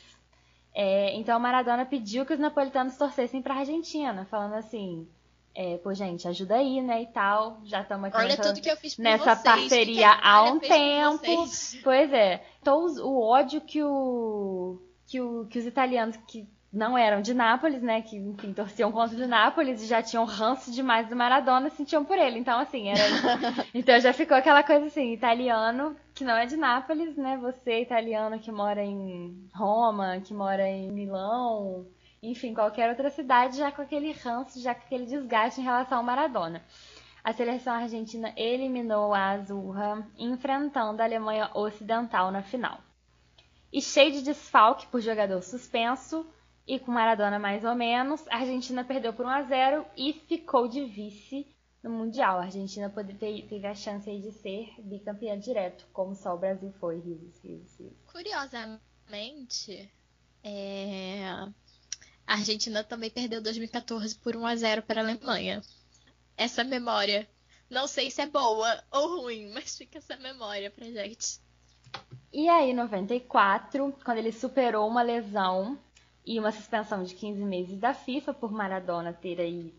[0.72, 5.08] É, então Maradona pediu que os napolitanos torcessem pra Argentina, falando assim.
[5.52, 7.58] É, pô, gente, ajuda aí, né, e tal.
[7.64, 9.42] Já estamos aqui Olha nessa, tudo que eu fiz por nessa vocês.
[9.42, 11.44] parceria a há um tempo.
[11.82, 12.44] Pois é.
[12.60, 17.82] Então o ódio que o que, o, que os italianos que não eram de Nápoles,
[17.82, 21.70] né, que enfim torciam contra o de Nápoles e já tinham ranço demais do Maradona,
[21.70, 22.38] sentiam por ele.
[22.38, 23.00] Então assim, era
[23.74, 27.38] então já ficou aquela coisa assim, italiano que não é de Nápoles, né?
[27.38, 31.86] Você italiano que mora em Roma, que mora em Milão,
[32.22, 36.04] enfim, qualquer outra cidade já com aquele ranço, já com aquele desgaste em relação ao
[36.04, 36.62] Maradona.
[37.22, 42.78] A seleção argentina eliminou a Azurra, enfrentando a Alemanha Ocidental na final.
[43.72, 46.26] E cheio de desfalque por jogador suspenso
[46.68, 50.68] e com Maradona mais ou menos, a Argentina perdeu por 1 a 0 e ficou
[50.68, 51.46] de vice
[51.82, 52.38] no Mundial.
[52.38, 56.70] A Argentina pode ter, teve a chance de ser bicampeã direto, como só o Brasil
[56.78, 56.96] foi.
[57.00, 57.96] Risos, risos, risos.
[58.12, 59.90] Curiosamente,
[60.44, 61.24] é,
[62.26, 65.62] a Argentina também perdeu 2014 por 1 a 0 para a Alemanha.
[66.36, 67.26] Essa memória,
[67.70, 71.40] não sei se é boa ou ruim, mas fica essa memória pra gente.
[72.30, 75.78] E aí, em 94, quando ele superou uma lesão
[76.28, 79.72] e uma suspensão de 15 meses da FIFA por Maradona ter aí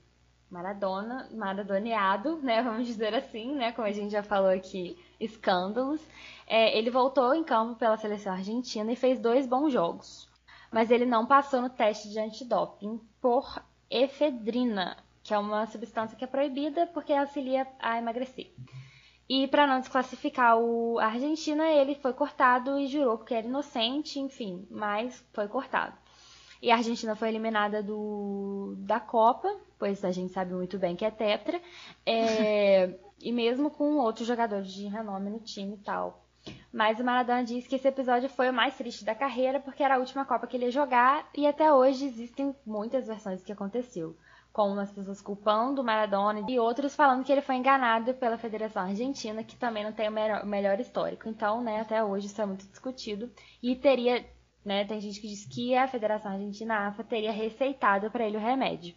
[0.50, 2.64] Maradona, maradoneado, né?
[2.64, 3.72] Vamos dizer assim, né?
[3.72, 6.02] Como a gente já falou aqui, escândalos.
[6.48, 10.28] É, ele voltou em campo pela seleção argentina e fez dois bons jogos.
[10.72, 16.24] Mas ele não passou no teste de antidoping por efedrina, que é uma substância que
[16.24, 18.52] é proibida porque auxilia a emagrecer.
[19.30, 24.66] E para não desclassificar o, Argentina, ele foi cortado e jurou que era inocente, enfim,
[24.72, 25.96] mas foi cortado.
[26.62, 31.06] E a Argentina foi eliminada do, da Copa, pois a gente sabe muito bem que
[31.06, 31.60] é tetra,
[32.06, 36.26] é, e mesmo com outros jogadores de renome no time e tal.
[36.72, 39.96] Mas o Maradona disse que esse episódio foi o mais triste da carreira porque era
[39.96, 43.52] a última Copa que ele ia jogar e até hoje existem muitas versões do que
[43.52, 44.16] aconteceu
[44.52, 48.84] com umas pessoas culpando o Maradona e outros falando que ele foi enganado pela Federação
[48.84, 51.30] Argentina, que também não tem o melhor, o melhor histórico.
[51.30, 53.32] Então, né, até hoje isso é muito discutido.
[53.62, 54.26] E teria,
[54.70, 58.40] né, tem gente que diz que a Federação Argentina, AFA, teria receitado para ele o
[58.40, 58.94] remédio.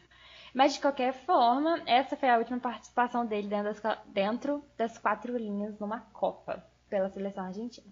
[0.53, 5.35] Mas de qualquer forma, essa foi a última participação dele dentro das, dentro das quatro
[5.35, 7.87] linhas numa Copa pela seleção argentina.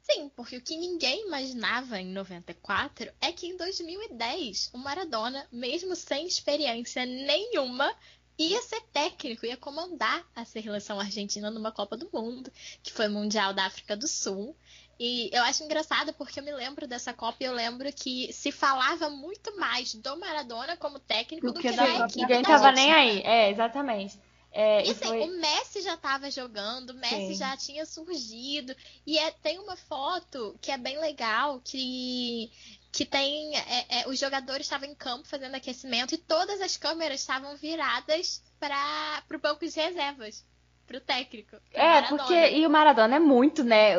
[0.00, 5.94] Sim, porque o que ninguém imaginava em 94 é que em 2010 o Maradona, mesmo
[5.94, 7.88] sem experiência nenhuma,
[8.36, 12.50] ia ser técnico, ia comandar a seleção argentina numa Copa do Mundo,
[12.82, 14.56] que foi Mundial da África do Sul.
[15.04, 18.52] E eu acho engraçado porque eu me lembro dessa Copa e eu lembro que se
[18.52, 22.20] falava muito mais do Maradona como técnico do, do que, que da equipe.
[22.20, 24.16] Ninguém tava nem aí, é, exatamente.
[24.52, 25.22] É, e assim, foi...
[25.22, 27.34] o Messi já estava jogando, o Messi Sim.
[27.34, 28.76] já tinha surgido.
[29.04, 32.52] E é, tem uma foto que é bem legal, que,
[32.92, 33.56] que tem.
[33.56, 38.40] É, é, os jogadores estavam em campo fazendo aquecimento e todas as câmeras estavam viradas
[38.60, 40.44] para o banco de reservas.
[40.86, 41.56] Pro técnico.
[41.72, 42.18] É, Maradona.
[42.18, 42.50] porque.
[42.50, 43.94] E o Maradona é muito, né?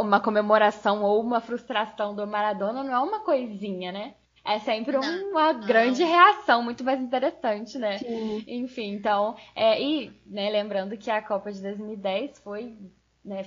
[0.00, 4.14] Uma comemoração ou uma frustração do Maradona não é uma coisinha, né?
[4.44, 5.66] É sempre não, uma não.
[5.66, 7.98] grande reação, muito mais interessante, né?
[7.98, 8.44] Sim.
[8.46, 9.36] Enfim, então.
[9.54, 12.74] É, e, né, lembrando que a Copa de 2010 foi,
[13.24, 13.44] né,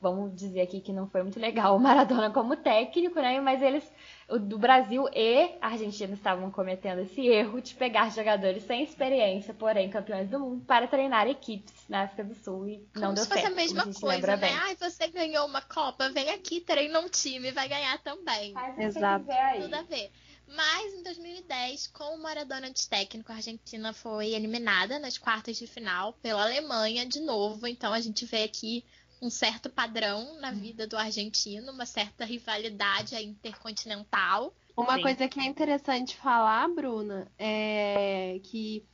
[0.00, 3.40] vamos dizer aqui que não foi muito legal o Maradona como técnico, né?
[3.40, 3.84] Mas eles,
[4.28, 9.52] o do Brasil e a Argentina estavam cometendo esse erro de pegar jogadores sem experiência,
[9.52, 13.24] porém campeões do mundo, para treinar equipes na África do Sul e como não deu
[13.24, 13.52] se fosse certo.
[13.52, 14.50] a mesma a coisa, né?
[14.62, 18.52] Ai, você ganhou uma Copa, vem aqui, treina um time, vai ganhar também.
[18.52, 19.26] Faz Exato.
[19.60, 20.10] Tudo a ver.
[20.50, 25.66] Mas em 2010, com o Maradona de técnico, a Argentina foi eliminada nas quartas de
[25.66, 27.66] final pela Alemanha de novo.
[27.66, 28.82] Então a gente vê aqui
[29.20, 34.54] um certo padrão na vida do argentino, uma certa rivalidade intercontinental.
[34.76, 35.02] Uma Sim.
[35.02, 38.84] coisa que é interessante falar, Bruna, é que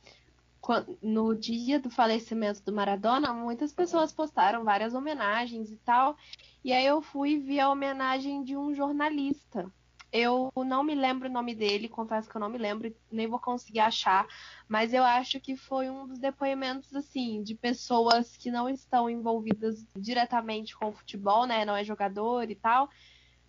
[1.01, 6.17] no dia do falecimento do Maradona, muitas pessoas postaram várias homenagens e tal.
[6.63, 9.71] E aí eu fui ver a homenagem de um jornalista
[10.15, 13.37] eu não me lembro o nome dele, confesso que eu não me lembro, nem vou
[13.37, 14.25] conseguir achar,
[14.67, 19.85] mas eu acho que foi um dos depoimentos, assim, de pessoas que não estão envolvidas
[19.93, 21.65] diretamente com o futebol, né?
[21.65, 22.89] Não é jogador e tal,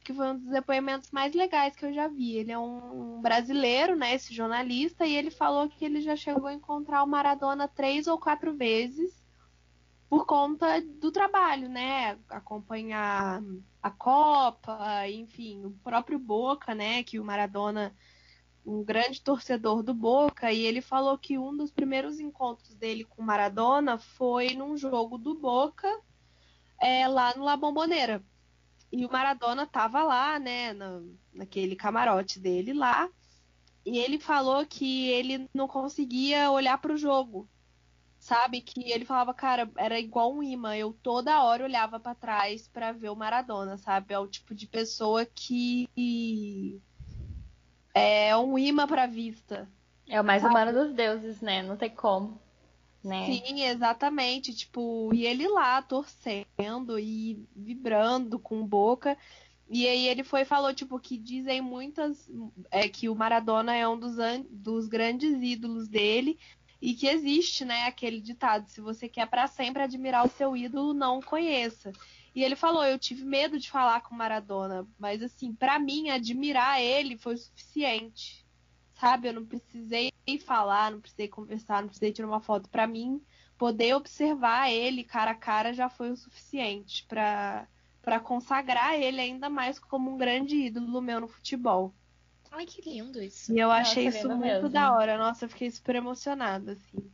[0.02, 2.36] que foi um dos depoimentos mais legais que eu já vi.
[2.36, 4.14] Ele é um brasileiro, né?
[4.14, 8.18] Esse jornalista, e ele falou que ele já chegou a encontrar o Maradona três ou
[8.18, 9.25] quatro vezes
[10.08, 12.18] por conta do trabalho, né?
[12.28, 13.42] Acompanhar
[13.82, 17.02] a Copa, enfim, o próprio Boca, né?
[17.02, 17.94] Que o Maradona,
[18.64, 23.22] um grande torcedor do Boca, e ele falou que um dos primeiros encontros dele com
[23.22, 25.88] o Maradona foi num jogo do Boca,
[26.80, 28.22] é, lá no La Bombonera.
[28.92, 30.72] E o Maradona tava lá, né?
[30.72, 33.08] Na, naquele camarote dele lá.
[33.84, 37.48] E ele falou que ele não conseguia olhar para o jogo,
[38.26, 38.60] sabe?
[38.60, 40.76] Que ele falava, cara, era igual um imã.
[40.76, 44.12] Eu toda hora olhava para trás para ver o Maradona, sabe?
[44.12, 45.88] É o tipo de pessoa que
[47.94, 49.68] é um imã pra vista.
[50.08, 50.54] É o mais sabe?
[50.54, 51.62] humano dos deuses, né?
[51.62, 52.40] Não tem como.
[53.02, 53.26] Né?
[53.26, 54.52] Sim, exatamente.
[54.52, 59.16] Tipo, e ele lá torcendo e vibrando com boca.
[59.68, 62.28] E aí ele foi falou, tipo, que dizem muitas.
[62.72, 64.16] É que o Maradona é um dos,
[64.50, 66.38] dos grandes ídolos dele,
[66.80, 70.94] e que existe, né, aquele ditado: se você quer para sempre admirar o seu ídolo,
[70.94, 71.92] não o conheça.
[72.34, 76.80] E ele falou: eu tive medo de falar com Maradona, mas assim, para mim admirar
[76.80, 78.44] ele foi o suficiente.
[78.94, 80.10] Sabe, eu não precisei
[80.44, 82.68] falar, não precisei conversar, não precisei tirar uma foto.
[82.68, 83.22] Para mim,
[83.58, 89.78] poder observar ele cara a cara já foi o suficiente para consagrar ele ainda mais
[89.78, 91.94] como um grande ídolo meu no futebol.
[92.50, 93.52] Ai, que lindo isso.
[93.52, 94.68] E eu achei isso muito mesmo.
[94.68, 95.18] da hora.
[95.18, 97.10] Nossa, eu fiquei super emocionada, assim.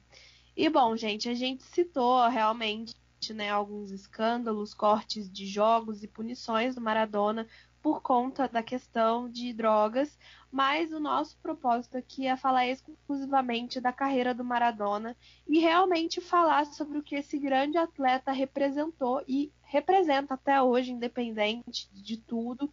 [0.56, 2.94] E bom, gente, a gente citou realmente,
[3.30, 7.46] né, alguns escândalos, cortes de jogos e punições do Maradona
[7.82, 10.16] por conta da questão de drogas,
[10.52, 15.16] mas o nosso propósito aqui é falar exclusivamente da carreira do Maradona
[15.48, 21.88] e realmente falar sobre o que esse grande atleta representou e representa até hoje, independente
[21.92, 22.72] de tudo,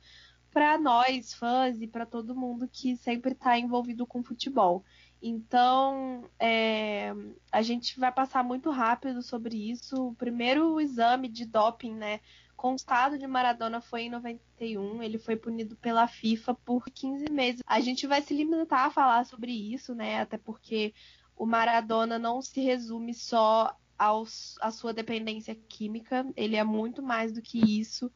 [0.52, 4.84] para nós, fãs, e para todo mundo que sempre está envolvido com futebol.
[5.22, 7.14] Então, é,
[7.52, 10.08] a gente vai passar muito rápido sobre isso.
[10.08, 12.22] O primeiro exame de doping, né,
[12.56, 15.04] constado de Maradona foi em 91.
[15.04, 17.62] Ele foi punido pela FIFA por 15 meses.
[17.66, 20.94] A gente vai se limitar a falar sobre isso, né, até porque
[21.36, 26.26] o Maradona não se resume só aos, à sua dependência química.
[26.36, 28.10] Ele é muito mais do que isso.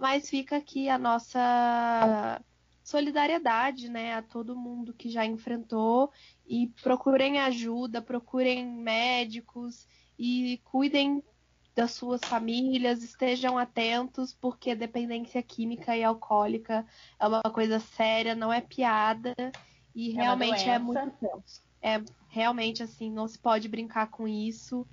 [0.00, 2.42] Mas fica aqui a nossa
[2.82, 6.10] solidariedade, né, a todo mundo que já enfrentou
[6.48, 9.86] e procurem ajuda, procurem médicos
[10.18, 11.22] e cuidem
[11.76, 16.86] das suas famílias, estejam atentos, porque dependência química e alcoólica
[17.18, 19.34] é uma coisa séria, não é piada
[19.94, 21.62] e é realmente é muito tenso.
[21.82, 24.86] é realmente assim, não se pode brincar com isso.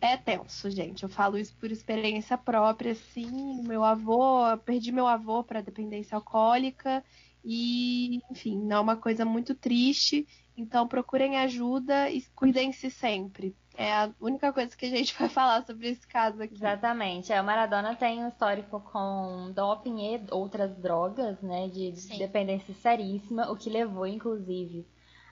[0.00, 1.02] É tenso, gente.
[1.02, 3.62] Eu falo isso por experiência própria, assim.
[3.62, 7.04] Meu avô, perdi meu avô para dependência alcoólica
[7.44, 10.26] e, enfim, não é uma coisa muito triste.
[10.56, 13.56] Então procurem ajuda e cuidem-se sempre.
[13.76, 16.54] É a única coisa que a gente vai falar sobre esse caso aqui.
[16.54, 17.32] Exatamente.
[17.32, 21.68] É, o Maradona tem um histórico com doping e outras drogas, né?
[21.68, 22.18] De Sim.
[22.18, 24.84] dependência seríssima, o que levou, inclusive,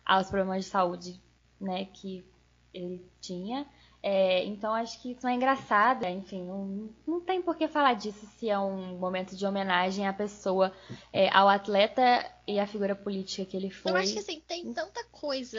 [0.05, 1.21] aos problemas de saúde,
[1.61, 1.87] né?
[1.87, 2.25] Que
[2.73, 3.67] ele tinha.
[4.03, 8.25] É, então acho que isso é engraçado, enfim, não, não tem por que falar disso
[8.39, 10.73] se é um momento de homenagem à pessoa,
[11.13, 13.91] é, ao atleta e à figura política que ele foi.
[13.91, 15.59] Eu acho que assim, tem tanta coisa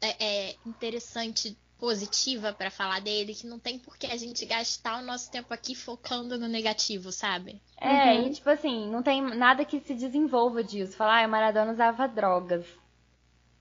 [0.00, 4.98] é, é interessante positiva para falar dele que não tem por que a gente gastar
[4.98, 7.60] o nosso tempo aqui focando no negativo, sabe?
[7.78, 8.28] É, uhum.
[8.28, 10.96] e tipo assim, não tem nada que se desenvolva disso.
[10.96, 12.66] Falar, ah, o Maradona usava drogas.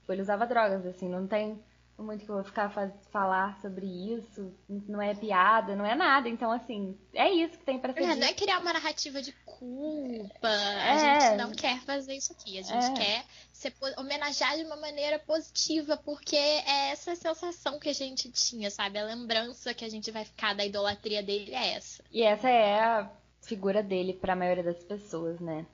[0.07, 1.59] Ele usava drogas, assim, não tem
[2.03, 2.69] muito que eu vou ficar
[3.11, 4.53] falar sobre isso.
[4.67, 6.27] Não é piada, não é nada.
[6.27, 8.03] Então, assim, é isso que tem pra ser.
[8.03, 10.47] É, não é criar uma narrativa de culpa.
[10.47, 10.91] É.
[10.91, 12.59] A gente não quer fazer isso aqui.
[12.59, 12.93] A gente é.
[12.93, 18.69] quer ser, homenagear de uma maneira positiva, porque é essa sensação que a gente tinha,
[18.69, 18.99] sabe?
[18.99, 22.03] A lembrança que a gente vai ficar da idolatria dele é essa.
[22.11, 23.09] E essa é a
[23.41, 25.65] figura dele para a maioria das pessoas, né?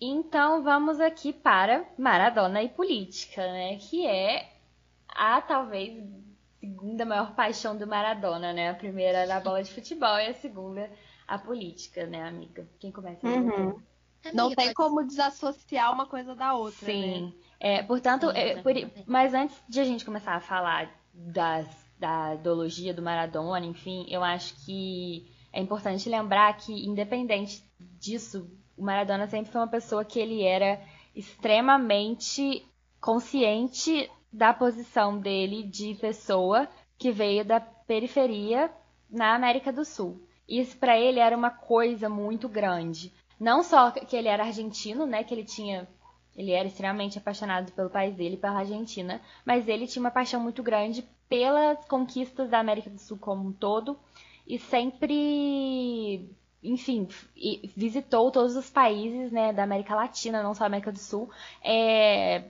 [0.00, 3.76] Então vamos aqui para Maradona e política, né?
[3.76, 4.51] Que é
[5.14, 6.02] a talvez
[6.60, 8.70] segunda maior paixão do Maradona, né?
[8.70, 10.90] A primeira era a bola de futebol e a segunda
[11.26, 12.68] a política, né, amiga?
[12.78, 13.26] Quem começa?
[13.26, 13.80] Uhum.
[14.32, 16.86] Não tem como desassociar uma coisa da outra.
[16.86, 17.26] Sim.
[17.26, 17.32] Né?
[17.58, 18.72] É, portanto, é, por,
[19.06, 21.66] mas antes de a gente começar a falar das,
[21.98, 27.64] da ideologia do Maradona, enfim, eu acho que é importante lembrar que, independente
[27.98, 30.80] disso, o Maradona sempre foi uma pessoa que ele era
[31.14, 32.66] extremamente
[33.00, 36.68] consciente da posição dele de pessoa
[36.98, 38.70] que veio da periferia
[39.10, 40.20] na América do Sul.
[40.48, 43.12] Isso para ele era uma coisa muito grande.
[43.38, 45.88] Não só que ele era argentino, né, que ele tinha
[46.34, 50.62] ele era extremamente apaixonado pelo país dele, pela Argentina, mas ele tinha uma paixão muito
[50.62, 53.98] grande pelas conquistas da América do Sul como um todo
[54.46, 56.30] e sempre,
[56.62, 57.06] enfim,
[57.76, 61.30] visitou todos os países né, da América Latina, não só a América do Sul,
[61.62, 62.44] é,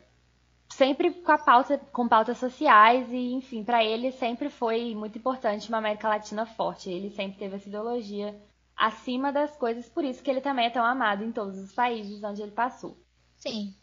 [0.73, 5.69] sempre com a pauta, com pautas sociais e, enfim, para ele sempre foi muito importante
[5.69, 6.91] uma América Latina forte.
[6.91, 8.39] Ele sempre teve essa ideologia
[8.77, 12.23] acima das coisas, por isso que ele também é tão amado em todos os países
[12.23, 12.97] onde ele passou.
[13.37, 13.75] Sim.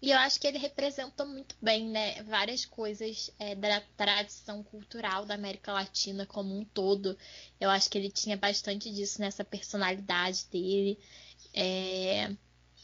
[0.00, 5.24] E eu acho que ele representa muito bem, né, várias coisas é, da tradição cultural
[5.24, 7.16] da América Latina como um todo.
[7.58, 10.98] Eu acho que ele tinha bastante disso nessa personalidade dele.
[11.54, 12.30] É...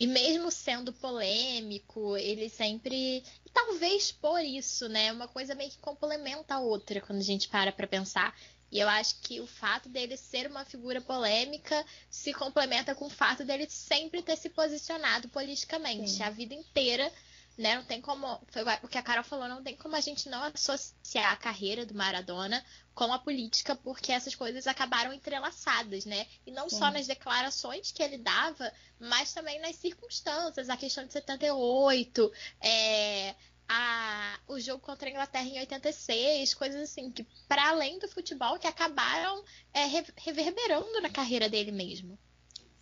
[0.02, 3.18] E mesmo sendo polêmico, ele sempre.
[3.46, 5.12] E talvez por isso, né?
[5.12, 8.36] Uma coisa meio que complementa a outra quando a gente para pra pensar.
[8.68, 13.10] E eu acho que o fato dele ser uma figura polêmica se complementa com o
[13.10, 16.22] fato dele sempre ter se posicionado politicamente Sim.
[16.24, 17.08] a vida inteira
[17.56, 17.76] né?
[17.76, 18.40] Não tem como.
[18.48, 21.84] Foi o que a Carol falou, não tem como a gente não associar a carreira
[21.84, 26.26] do Maradona com a política, porque essas coisas acabaram entrelaçadas, né?
[26.46, 26.78] E não Sim.
[26.78, 33.34] só nas declarações que ele dava, mas também nas circunstâncias, a questão de 78, é,
[33.68, 38.58] a, o jogo contra a Inglaterra em 86, coisas assim, que para além do futebol,
[38.58, 39.42] que acabaram
[39.72, 39.86] é,
[40.16, 42.18] reverberando na carreira dele mesmo.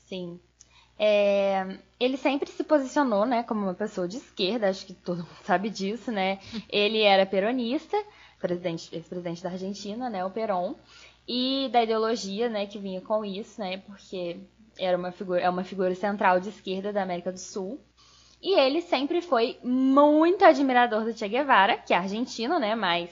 [0.09, 0.41] Sim.
[1.03, 5.29] É, ele sempre se posicionou, né, como uma pessoa de esquerda, acho que todo mundo
[5.45, 6.39] sabe disso, né?
[6.69, 7.97] Ele era peronista,
[8.39, 10.75] presidente, ex-presidente da Argentina, né, o Perón,
[11.27, 14.41] e da ideologia, né, que vinha com isso, né, porque
[14.79, 17.81] era uma figura, é uma figura central de esquerda da América do Sul.
[18.43, 23.11] E ele sempre foi muito admirador do Che Guevara, que é argentino, né, mas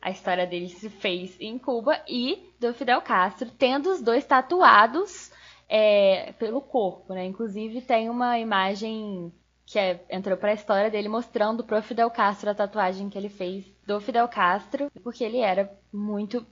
[0.00, 5.35] a história dele se fez em Cuba, e do Fidel Castro, tendo os dois tatuados
[5.68, 7.24] é, pelo corpo, né?
[7.24, 9.32] Inclusive tem uma imagem
[9.64, 13.28] que é, entrou para a história dele mostrando pro Fidel Castro a tatuagem que ele
[13.28, 16.46] fez do Fidel Castro, porque ele era muito,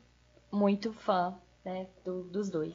[0.51, 2.75] muito fã né, do, dos dois.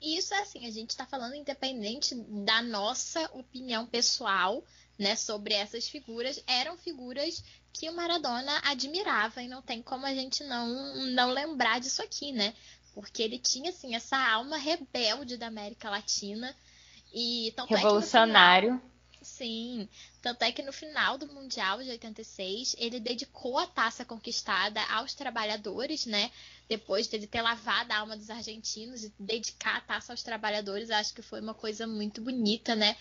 [0.00, 4.62] Isso é assim, a gente está falando independente da nossa opinião pessoal,
[4.98, 7.42] né, sobre essas figuras, eram figuras
[7.72, 12.30] que o Maradona admirava e não tem como a gente não não lembrar disso aqui,
[12.30, 12.52] né?
[12.94, 16.54] Porque ele tinha assim essa alma rebelde da América Latina
[17.12, 18.76] e revolucionário.
[18.78, 19.88] Final, Sim,
[20.20, 25.14] tanto é que no final do Mundial de 86, ele dedicou a taça conquistada aos
[25.14, 26.30] trabalhadores, né?
[26.68, 31.14] Depois dele ter lavado a alma dos argentinos e dedicar a taça aos trabalhadores, acho
[31.14, 32.96] que foi uma coisa muito bonita, né?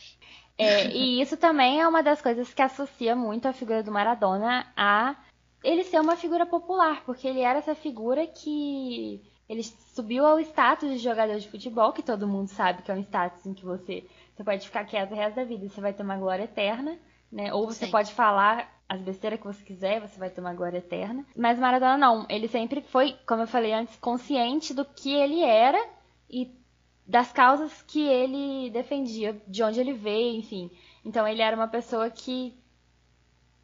[0.57, 4.71] É, e isso também é uma das coisas que associa muito a figura do Maradona
[4.77, 5.15] a
[5.63, 9.21] ele ser uma figura popular, porque ele era essa figura que
[9.51, 13.01] ele subiu ao status de jogador de futebol, que todo mundo sabe que é um
[13.01, 15.91] status em que você, você pode ficar quieto o resto da vida e você vai
[15.91, 16.97] ter uma glória eterna,
[17.29, 17.53] né?
[17.53, 17.91] Ou você Sim.
[17.91, 21.25] pode falar as besteiras que você quiser, você vai ter uma glória eterna.
[21.35, 25.85] Mas Maradona não, ele sempre foi, como eu falei antes, consciente do que ele era
[26.29, 26.49] e
[27.05, 30.71] das causas que ele defendia, de onde ele veio, enfim.
[31.03, 32.57] Então ele era uma pessoa que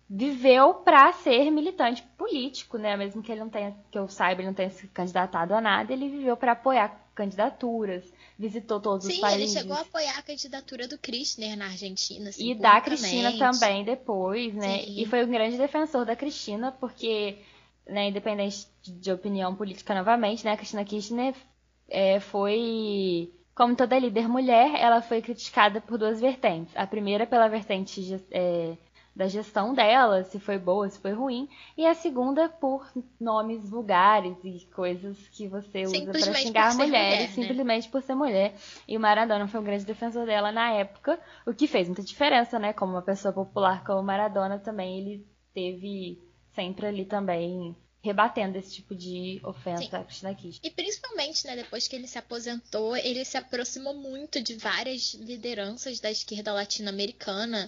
[0.10, 2.95] viveu para ser militante político, né?
[2.95, 5.91] Mesmo que ele não tenha, que eu saiba, ele não tenha se candidatado a nada,
[5.91, 8.05] ele viveu para apoiar candidaturas,
[8.38, 9.51] visitou todos Sim, os países.
[9.51, 12.30] Sim, ele chegou a apoiar a candidatura do Kirchner na Argentina.
[12.30, 14.84] Assim, e da Cristina também depois, né?
[14.84, 15.01] Sim.
[15.01, 17.39] E foi um grande defensor da Cristina, porque,
[17.88, 21.34] né, independente de opinião política novamente, né, a Cristina Kirchner
[21.89, 26.72] é, foi como toda líder mulher, ela foi criticada por duas vertentes.
[26.78, 28.78] A primeira pela vertente é,
[29.18, 32.88] da gestão dela, se foi boa, se foi ruim, e a segunda por
[33.20, 37.28] nomes vulgares e coisas que você usa para xingar mulheres, mulher, né?
[37.47, 38.55] simplesmente por ser mulher.
[38.88, 42.59] E o Maradona foi um grande defensor dela na época, o que fez muita diferença,
[42.59, 42.74] né?
[42.74, 46.22] Como uma pessoa popular como o Maradona também, ele teve
[46.53, 50.61] sempre ali também rebatendo esse tipo de ofensa à Cristina Kirchner.
[50.63, 55.99] E principalmente, né, depois que ele se aposentou, ele se aproximou muito de várias lideranças
[55.99, 57.68] da esquerda latino-americana,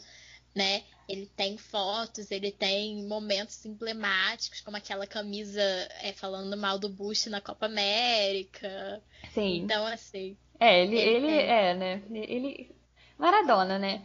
[0.55, 0.83] né?
[1.09, 5.61] Ele tem fotos, ele tem momentos emblemáticos, como aquela camisa
[6.03, 9.01] é, falando mal do Bush na Copa América.
[9.33, 9.63] Sim.
[9.63, 10.37] Então, assim.
[10.59, 12.03] É, ele, ele, ele é, né?
[12.11, 12.75] Ele.
[13.17, 14.03] Maradona, né?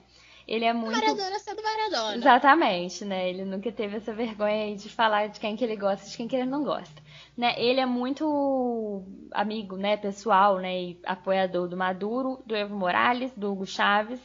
[0.49, 0.99] Ele é muito.
[0.99, 2.17] Maradona sendo Maradona.
[2.17, 3.29] Exatamente, né?
[3.29, 6.27] Ele nunca teve essa vergonha de falar de quem que ele gosta e de quem
[6.27, 7.03] que ele não gosta.
[7.37, 7.55] Né?
[7.59, 13.51] Ele é muito amigo, né, pessoal, né, e apoiador do Maduro, do Evo Morales, do
[13.51, 14.21] Hugo Chaves,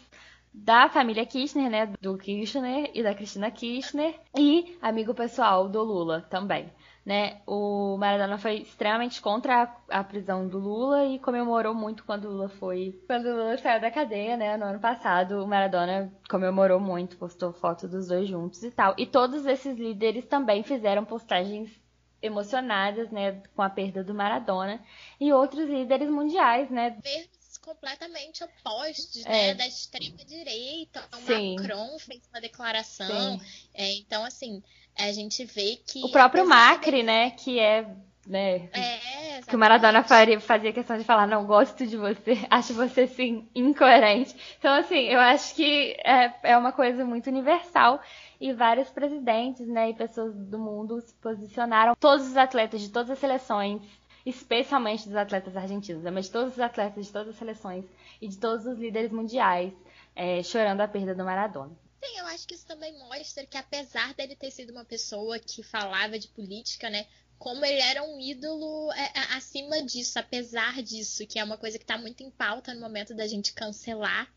[0.53, 6.21] da família Kirchner, né, do Kirchner e da Cristina Kirchner, e amigo pessoal do Lula
[6.29, 6.71] também.
[7.05, 7.41] Né?
[7.47, 12.31] O Maradona foi extremamente contra a, a, prisão do Lula e comemorou muito quando o
[12.31, 13.01] Lula foi.
[13.07, 14.57] Quando o Lula saiu da cadeia, né?
[14.57, 18.93] No ano passado, o Maradona comemorou muito, postou foto dos dois juntos e tal.
[18.95, 21.71] E todos esses líderes também fizeram postagens
[22.21, 24.79] emocionadas, né, com a perda do Maradona
[25.19, 26.97] e outros líderes mundiais, né?
[27.69, 29.29] Completamente opostos, é.
[29.29, 29.53] né?
[29.53, 31.03] Da extrema direita.
[31.13, 31.55] O Sim.
[31.55, 33.39] Macron fez uma declaração.
[33.73, 34.63] É, então, assim,
[34.97, 36.03] a gente vê que.
[36.03, 37.03] O próprio Macri, de...
[37.03, 37.31] né?
[37.31, 37.87] Que é.
[38.27, 42.75] Né, é, que o Maradona faria, fazia questão de falar, não gosto de você, acho
[42.75, 44.35] você sim incoerente.
[44.59, 47.99] Então, assim, eu acho que é, é uma coisa muito universal
[48.39, 51.95] e vários presidentes, né, e pessoas do mundo se posicionaram.
[51.99, 53.81] Todos os atletas de todas as seleções
[54.25, 57.85] especialmente dos atletas argentinos, mas de todos os atletas de todas as seleções
[58.21, 59.73] e de todos os líderes mundiais
[60.15, 61.71] é, chorando a perda do Maradona.
[62.03, 65.61] Sim, eu acho que isso também mostra que apesar dele ter sido uma pessoa que
[65.61, 67.05] falava de política, né,
[67.37, 71.77] como ele era um ídolo é, é acima disso, apesar disso, que é uma coisa
[71.77, 74.31] que está muito em pauta no momento da gente cancelar.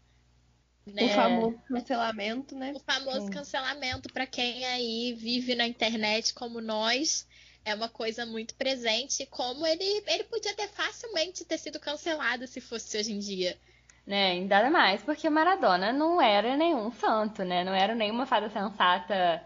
[0.86, 1.04] Né?
[1.04, 2.72] O famoso cancelamento, né?
[2.74, 3.30] O famoso Sim.
[3.30, 7.26] cancelamento para quem aí vive na internet como nós
[7.64, 12.60] é uma coisa muito presente, como ele, ele podia ter facilmente ter sido cancelado se
[12.60, 13.56] fosse hoje em dia.
[14.04, 17.62] Né, ainda mais porque Maradona não era nenhum santo, né?
[17.62, 19.40] Não era nenhuma fada sensata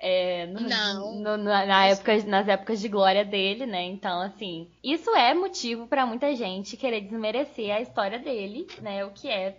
[0.00, 1.14] é, no, não.
[1.16, 3.82] No, na época, nas épocas de glória dele, né?
[3.82, 9.04] Então, assim, isso é motivo para muita gente querer desmerecer a história dele, né?
[9.04, 9.56] O que é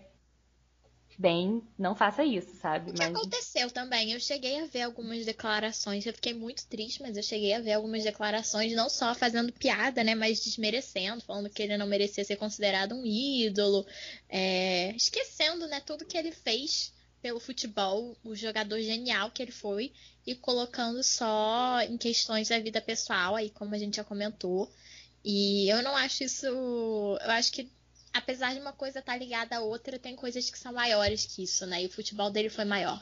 [1.22, 2.89] bem, não faça isso, sabe?
[2.89, 3.15] O que mas...
[3.15, 4.11] aconteceu também?
[4.11, 7.74] Eu cheguei a ver algumas declarações, eu fiquei muito triste, mas eu cheguei a ver
[7.74, 10.15] algumas declarações, não só fazendo piada, né?
[10.15, 13.86] Mas desmerecendo, falando que ele não merecia ser considerado um ídolo,
[14.28, 14.95] é...
[14.95, 16.91] esquecendo, né, tudo que ele fez
[17.22, 19.93] pelo futebol, o jogador genial que ele foi,
[20.26, 24.72] e colocando só em questões da vida pessoal, aí como a gente já comentou.
[25.24, 26.47] E eu não acho isso.
[26.47, 27.69] Eu acho que
[28.14, 31.43] apesar de uma coisa estar tá ligada à outra, tem coisas que são maiores que
[31.43, 31.84] isso, né?
[31.84, 33.01] E o futebol dele foi maior.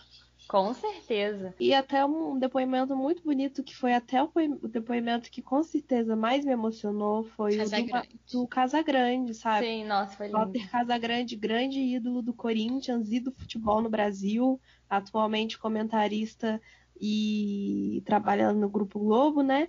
[0.49, 1.53] Com certeza.
[1.59, 4.31] E até um depoimento muito bonito, que foi até o
[4.67, 7.91] depoimento que com certeza mais me emocionou, foi Casagrande.
[7.91, 9.67] o do, do Casagrande, sabe?
[9.67, 10.39] Sim, nossa, foi lindo.
[10.39, 16.59] Walter Casagrande, grande ídolo do Corinthians e do futebol no Brasil, atualmente comentarista
[16.99, 19.67] e trabalhando no Grupo Globo, né?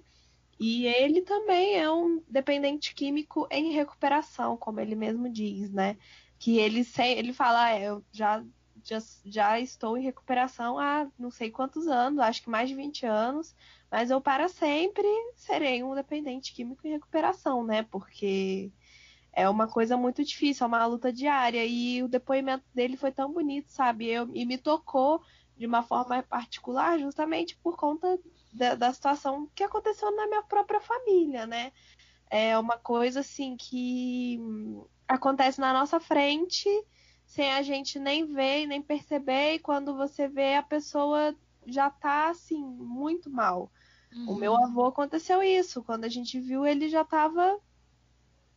[0.60, 5.96] E ele também é um dependente químico em recuperação, como ele mesmo diz, né?
[6.38, 8.44] Que ele, ele fala, ah, eu já
[8.84, 13.04] já, já estou em recuperação há não sei quantos anos, acho que mais de 20
[13.06, 13.54] anos,
[13.90, 17.82] mas eu para sempre serei um dependente químico em recuperação, né?
[17.82, 18.72] Porque
[19.32, 21.64] é uma coisa muito difícil, é uma luta diária.
[21.64, 24.06] E o depoimento dele foi tão bonito, sabe?
[24.08, 25.22] Eu, e me tocou
[25.56, 28.18] de uma forma particular, justamente por conta
[28.52, 31.72] da, da situação que aconteceu na minha própria família, né?
[32.28, 34.38] É uma coisa assim que
[35.08, 36.68] acontece na nossa frente
[37.26, 41.34] sem a gente nem ver nem perceber, e quando você vê a pessoa
[41.66, 43.70] já tá assim, muito mal.
[44.12, 44.30] Uhum.
[44.30, 44.64] O meu uhum.
[44.64, 47.58] avô aconteceu isso, quando a gente viu ele já tava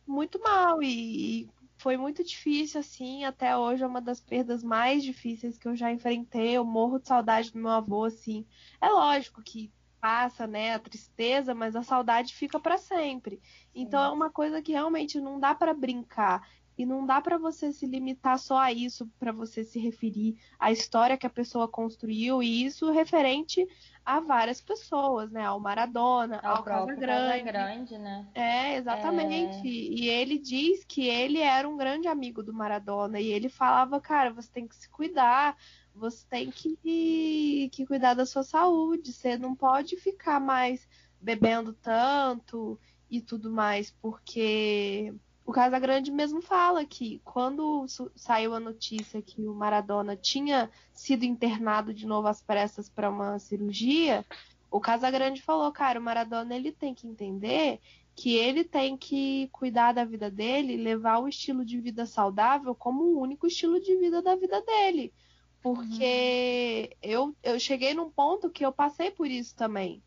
[0.06, 5.02] muito mal e, e, foi muito difícil assim, até hoje é uma das perdas mais
[5.04, 6.52] difíceis que eu já enfrentei.
[6.52, 8.46] Eu morro de saudade do meu avô assim.
[8.80, 9.70] É lógico que
[10.04, 13.40] passa, né, a tristeza, mas a saudade fica para sempre.
[13.74, 16.46] Então é uma coisa que realmente não dá para brincar
[16.76, 20.72] e não dá para você se limitar só a isso para você se referir à
[20.72, 23.66] história que a pessoa construiu e isso referente
[24.04, 25.44] a várias pessoas, né?
[25.44, 27.44] Ao Maradona, ao, ao Casagrande.
[27.44, 28.26] Grande, né?
[28.34, 29.66] É, exatamente.
[29.66, 29.70] É...
[29.70, 34.32] E ele diz que ele era um grande amigo do Maradona e ele falava, cara,
[34.32, 35.56] você tem que se cuidar,
[35.94, 40.86] você tem que, que cuidar da sua saúde, você não pode ficar mais
[41.20, 45.14] bebendo tanto e tudo mais, porque
[45.46, 47.84] o Casagrande mesmo fala que quando
[48.16, 53.38] saiu a notícia que o Maradona tinha sido internado de novo às pressas para uma
[53.38, 54.24] cirurgia,
[54.70, 57.78] o Casagrande falou, cara, o Maradona ele tem que entender
[58.16, 63.02] que ele tem que cuidar da vida dele, levar o estilo de vida saudável como
[63.02, 65.12] o único estilo de vida da vida dele.
[65.60, 67.10] Porque uhum.
[67.10, 70.02] eu, eu cheguei num ponto que eu passei por isso também.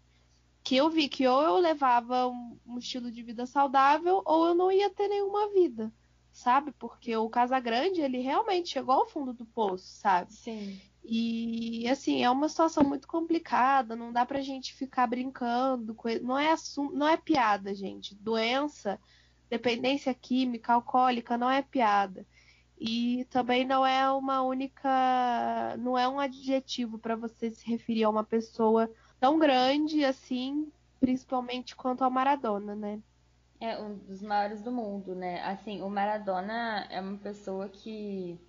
[0.67, 4.53] Que eu vi que ou eu levava um, um estilo de vida saudável ou eu
[4.53, 5.93] não ia ter nenhuma vida,
[6.29, 6.73] sabe?
[6.73, 10.33] Porque o Casagrande, ele realmente chegou ao fundo do poço, sabe?
[10.33, 10.77] Sim.
[11.05, 16.51] E assim, é uma situação muito complicada, não dá pra gente ficar brincando, não é
[16.51, 16.91] assum...
[16.91, 18.13] não é piada, gente.
[18.15, 18.99] Doença,
[19.49, 22.27] dependência química, alcoólica, não é piada.
[22.77, 25.77] E também não é uma única.
[25.79, 31.75] Não é um adjetivo para você se referir a uma pessoa tão grande assim, principalmente
[31.75, 32.99] quanto ao Maradona, né?
[33.59, 35.41] É um dos maiores do mundo, né?
[35.43, 38.39] Assim, o Maradona é uma pessoa que.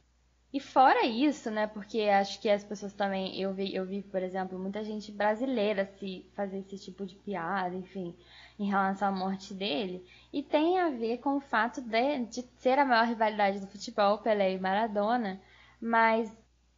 [0.53, 1.66] E fora isso, né?
[1.66, 3.41] Porque acho que as pessoas também.
[3.41, 7.75] Eu vi, eu vi, por exemplo, muita gente brasileira se fazer esse tipo de piada,
[7.75, 8.14] enfim
[8.59, 12.79] em relação à morte dele, e tem a ver com o fato de, de ser
[12.79, 15.41] a maior rivalidade do futebol, Pelé e Maradona,
[15.81, 16.31] mas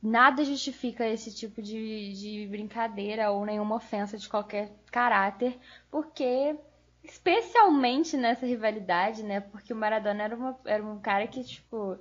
[0.02, 5.58] nada justifica esse tipo de, de brincadeira ou nenhuma ofensa de qualquer caráter,
[5.90, 6.56] porque
[7.02, 9.40] especialmente nessa rivalidade, né?
[9.40, 11.98] Porque o Maradona era, uma, era um cara que, tipo,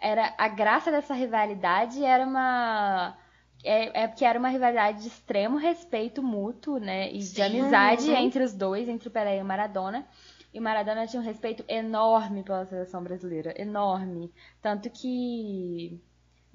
[0.00, 3.16] era a graça dessa rivalidade era uma
[3.64, 7.10] é, é porque era uma rivalidade de extremo respeito mútuo, né?
[7.10, 7.34] E Sim.
[7.34, 8.16] de amizade uhum.
[8.16, 10.06] entre os dois, entre o Pelé e o Maradona.
[10.52, 14.32] E o Maradona tinha um respeito enorme pela seleção brasileira, enorme.
[14.62, 16.00] Tanto que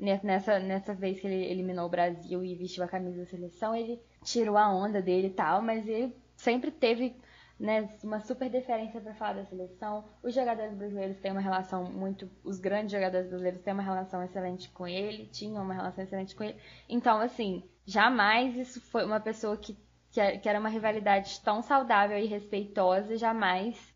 [0.01, 4.01] nessa, nessa vez que ele eliminou o Brasil e vestiu a camisa da seleção, ele
[4.23, 7.15] tirou a onda dele e tal, mas ele sempre teve
[7.59, 10.03] né, uma super deferência para falar da seleção.
[10.23, 12.27] Os jogadores brasileiros têm uma relação muito.
[12.43, 16.43] Os grandes jogadores brasileiros têm uma relação excelente com ele, tinham uma relação excelente com
[16.43, 16.57] ele.
[16.89, 19.77] Então, assim, jamais isso foi uma pessoa que,
[20.09, 23.90] que era uma rivalidade tão saudável e respeitosa, jamais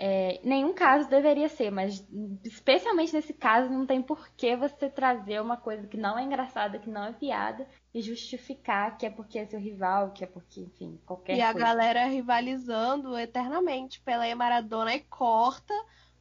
[0.00, 2.06] é, nenhum caso deveria ser, mas
[2.44, 6.78] especialmente nesse caso não tem por que você trazer uma coisa que não é engraçada,
[6.78, 10.60] que não é piada e justificar que é porque é seu rival, que é porque,
[10.60, 11.48] enfim, qualquer e coisa.
[11.48, 15.74] E a galera rivalizando eternamente pela Maradona e corta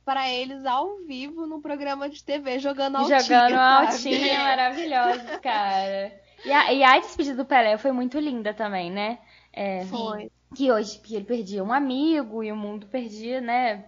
[0.03, 3.19] para eles ao vivo no programa de TV jogando altinha.
[3.19, 6.19] Jogando altinha, maravilhoso, cara.
[6.43, 9.19] E a, e a despedida do Pelé foi muito linda também, né?
[9.53, 13.85] É, foi que hoje que ele perdia um amigo e o mundo perdia, né?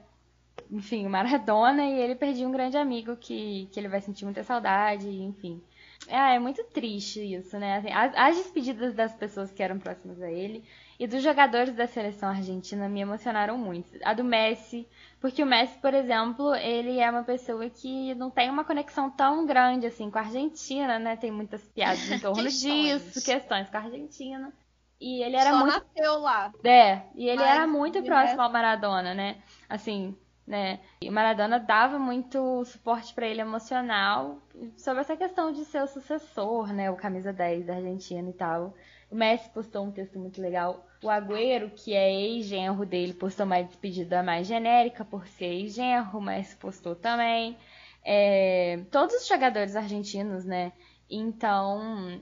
[0.70, 4.44] Enfim, o Maradona e ele perdia um grande amigo que, que ele vai sentir muita
[4.44, 5.62] saudade, enfim.
[6.08, 7.78] É, é muito triste isso, né?
[7.78, 10.64] Assim, as, as despedidas das pessoas que eram próximas a ele
[11.00, 13.90] e dos jogadores da seleção argentina me emocionaram muito.
[14.04, 14.88] A do Messi,
[15.20, 19.46] porque o Messi, por exemplo, ele é uma pessoa que não tem uma conexão tão
[19.46, 21.16] grande assim com a Argentina, né?
[21.16, 24.54] Tem muitas piadas em torno disso, questões com a Argentina.
[25.00, 25.74] E ele era Só muito.
[25.74, 26.52] nasceu lá.
[26.64, 29.38] É, e ele Mas, era muito próximo ao Maradona, né?
[29.70, 30.80] Assim, né?
[31.02, 34.40] E o Maradona dava muito suporte para ele emocional
[34.76, 36.90] sobre essa questão de ser o sucessor, né?
[36.92, 38.74] O camisa 10 da Argentina e tal.
[39.10, 40.86] O Messi postou um texto muito legal.
[41.04, 46.18] O Agüero, que é ex-genro dele, postou uma despedida mais genérica por ser ex-genro.
[46.18, 47.56] O Messi postou também.
[48.04, 48.82] É...
[48.92, 50.74] Todos os jogadores argentinos, né?
[51.10, 52.20] Então,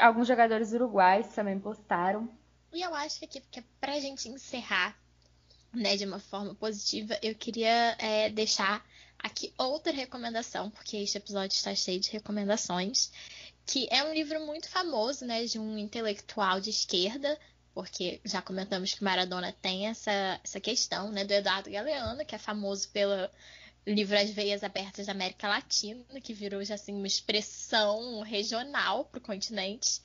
[0.00, 2.28] alguns jogadores uruguais também postaram.
[2.72, 4.96] E eu acho que aqui, que pra gente encerrar
[5.72, 8.84] né, de uma forma positiva, eu queria é, deixar
[9.18, 13.10] aqui outra recomendação, porque este episódio está cheio de recomendações,
[13.64, 17.38] que é um livro muito famoso, né, de um intelectual de esquerda,
[17.74, 22.38] porque já comentamos que Maradona tem essa, essa questão, né, do Eduardo Galeano, que é
[22.38, 23.28] famoso pelo
[23.86, 29.18] livro As Veias Abertas da América Latina, que virou já assim uma expressão regional para
[29.18, 30.00] o continente.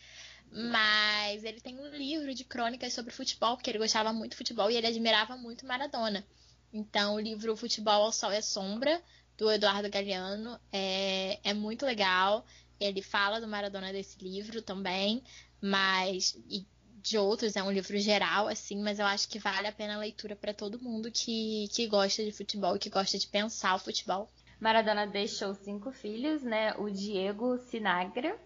[0.52, 4.70] Mas ele tem um livro de crônicas sobre futebol, porque ele gostava muito de futebol
[4.70, 6.26] e ele admirava muito Maradona.
[6.74, 9.02] Então, o livro Futebol ao Sol e Sombra,
[9.38, 12.46] do Eduardo Galeano, é, é muito legal.
[12.80, 15.24] Ele fala do Maradona desse livro também,
[15.62, 16.66] mas e
[17.02, 20.00] de outros, é um livro geral, assim, mas eu acho que vale a pena a
[20.00, 24.30] leitura para todo mundo que, que gosta de futebol, que gosta de pensar o futebol.
[24.60, 26.74] Maradona deixou cinco filhos, né?
[26.78, 28.38] O Diego Sinagra,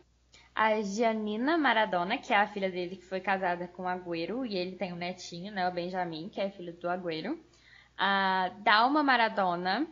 [0.55, 4.55] a Gianina Maradona, que é a filha dele que foi casada com o Agüero, e
[4.55, 5.67] ele tem um netinho, né?
[5.67, 7.37] O Benjamin, que é filho do Agüero.
[7.97, 9.85] A Dalma Maradona,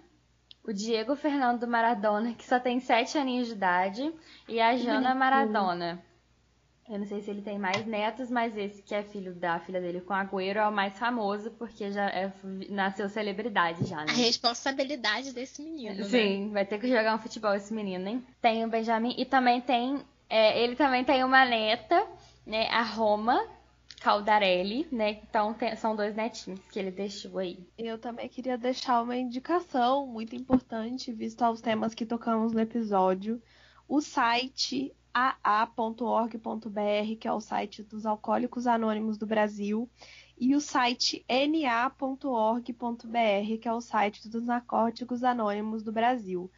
[0.63, 4.13] o Diego Fernando Maradona, que só tem sete aninhos de idade,
[4.47, 6.01] e a Jana Maradona.
[6.89, 9.79] Eu não sei se ele tem mais netos, mas esse que é filho da filha
[9.79, 12.31] dele com Agüero é o mais famoso, porque já é,
[12.69, 14.05] nasceu celebridade já, né?
[14.09, 16.03] A responsabilidade desse menino, né?
[16.03, 16.53] Sim, né?
[16.53, 18.25] vai ter que jogar um futebol esse menino, hein?
[18.41, 20.01] Tem o Benjamin e também tem...
[20.29, 22.05] É, ele também tem uma neta,
[22.45, 22.67] né?
[22.67, 23.41] A Roma,
[24.01, 25.21] Caldarelli, né?
[25.29, 27.65] Então tem, são dois netinhos que ele deixou aí.
[27.77, 33.41] Eu também queria deixar uma indicação muito importante, visto aos temas que tocamos no episódio.
[33.87, 36.39] O site aa.org.br,
[37.19, 39.89] que é o site dos Alcoólicos Anônimos do Brasil,
[40.37, 42.67] e o site na.org.br,
[43.61, 46.51] que é o site dos Narcóticos Anônimos do Brasil.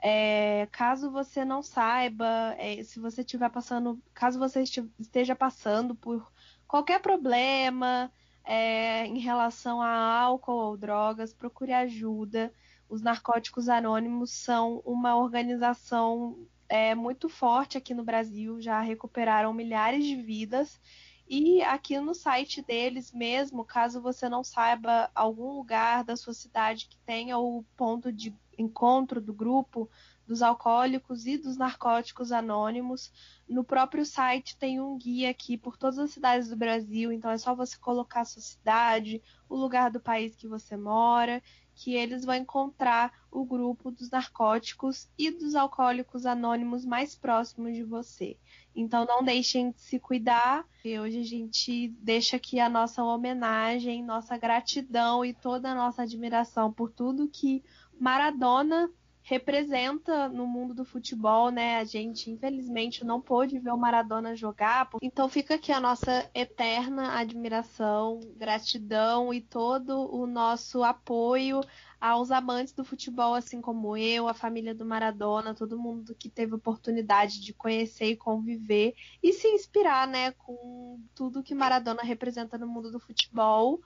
[0.00, 4.62] É, caso você não saiba, é, se você estiver passando, caso você
[4.98, 6.30] esteja passando por
[6.66, 8.12] qualquer problema
[8.44, 12.52] é, em relação a álcool ou drogas, procure ajuda.
[12.88, 20.06] Os Narcóticos Anônimos são uma organização é, muito forte aqui no Brasil, já recuperaram milhares
[20.06, 20.80] de vidas.
[21.28, 26.86] E aqui no site deles mesmo, caso você não saiba algum lugar da sua cidade
[26.88, 29.86] que tenha o ponto de encontro do grupo
[30.26, 33.12] dos alcoólicos e dos narcóticos anônimos,
[33.46, 37.36] no próprio site tem um guia aqui por todas as cidades do Brasil, então é
[37.36, 41.42] só você colocar a sua cidade, o lugar do país que você mora
[41.74, 47.82] que eles vão encontrar o grupo dos narcóticos e dos alcoólicos anônimos mais próximos de
[47.82, 48.36] você.
[48.74, 50.66] Então não deixem de se cuidar.
[50.84, 56.02] E hoje a gente deixa aqui a nossa homenagem, nossa gratidão e toda a nossa
[56.02, 57.62] admiração por tudo que
[57.98, 58.90] Maradona
[59.22, 61.78] representa no mundo do futebol, né?
[61.78, 64.88] A gente, infelizmente, não pôde ver o Maradona jogar.
[65.00, 71.60] Então fica aqui a nossa eterna admiração, gratidão e todo o nosso apoio
[72.00, 76.52] aos amantes do futebol, assim como eu, a família do Maradona, todo mundo que teve
[76.52, 82.66] oportunidade de conhecer e conviver e se inspirar, né, com tudo que Maradona representa no
[82.66, 83.80] mundo do futebol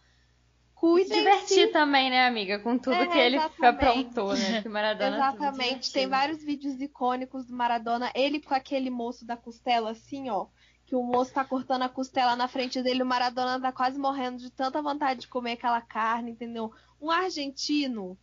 [0.93, 1.09] cuidem.
[1.09, 2.59] Se divertir também, né, amiga?
[2.59, 4.63] Com tudo é, que ele aprontou, né?
[4.63, 5.93] Que Maradona Exatamente.
[5.93, 8.11] Tem vários vídeos icônicos do Maradona.
[8.15, 10.47] Ele com aquele moço da costela, assim, ó.
[10.87, 14.39] Que o moço tá cortando a costela na frente dele, o Maradona tá quase morrendo
[14.39, 16.73] de tanta vontade de comer aquela carne, entendeu?
[17.01, 18.17] Um argentino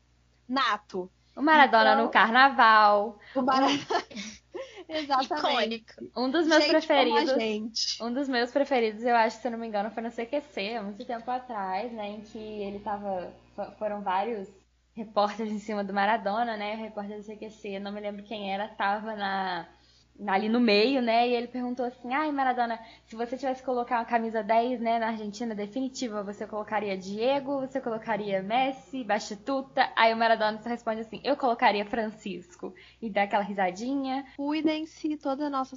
[0.47, 1.11] nato.
[1.35, 3.19] O Maradona então, no carnaval.
[3.35, 3.79] O Maradona.
[4.87, 5.85] Exatamente.
[5.85, 5.93] Icônico.
[6.15, 7.99] Um dos meus gente preferidos.
[8.01, 10.83] Um dos meus preferidos, eu acho, se eu não me engano, foi no CQC, há
[10.83, 12.09] muito tempo atrás, né?
[12.09, 13.33] Em que ele tava.
[13.77, 14.47] Foram vários
[14.95, 16.75] repórteres em cima do Maradona, né?
[16.75, 19.67] O repórter do CQC, não me lembro quem era, tava na
[20.27, 21.27] ali no meio, né?
[21.27, 24.99] E ele perguntou assim: ai, Maradona, se você tivesse que colocar uma camisa 10, né,
[24.99, 29.91] na Argentina definitiva, você colocaria Diego, você colocaria Messi, Bastituta?
[29.95, 32.73] Aí o Maradona só responde assim: eu colocaria Francisco.
[33.01, 34.25] E dá aquela risadinha.
[34.35, 35.75] Cuidem-se, toda a nossa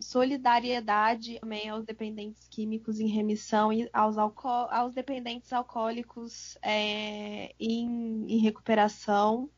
[0.00, 8.38] solidariedade também aos dependentes químicos em remissão e aos, aos dependentes alcoólicos é, em, em
[8.38, 9.48] recuperação.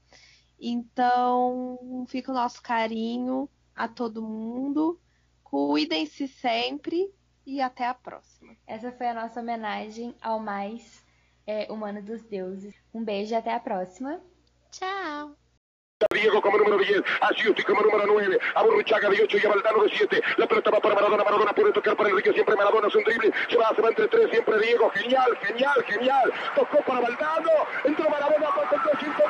[0.61, 3.49] Então, fica o nosso carinho
[3.81, 5.01] a todo mundo.
[5.43, 7.11] Cuidem-se sempre
[7.47, 8.55] e até a próxima.
[8.67, 11.03] Essa foi a nossa homenagem ao mais
[11.47, 12.75] é, humano dos deuses.
[12.93, 14.21] Um beijo e até a próxima.
[14.71, 15.35] Tchau.
[16.13, 19.83] Diego como número 10, Asiuti como número 9, a Burruchaga de 8 y a Valdano
[19.85, 20.23] de 7.
[20.39, 23.33] La pelota va para Maradona, Maradona puede tocar para Enrique, siempre Maradona es un drible,
[23.51, 26.33] se va, se va entre tres, siempre Diego, genial, genial, genial.
[26.55, 27.51] Tocó para Valdano,
[27.85, 29.23] entró Maradona, con el 5,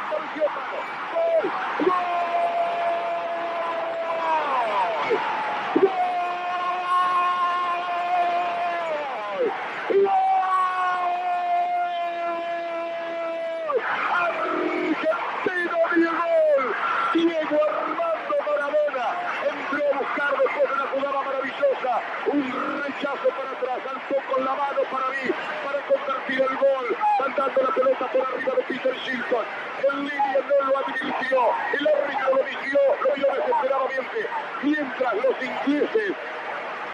[27.60, 29.44] La pelota por arriba de Peter Shilton.
[29.92, 31.40] En línea no lo advirtió.
[31.78, 34.28] El árbitro lo vigió, lo vio desesperadamente.
[34.62, 36.16] Mientras los ingleses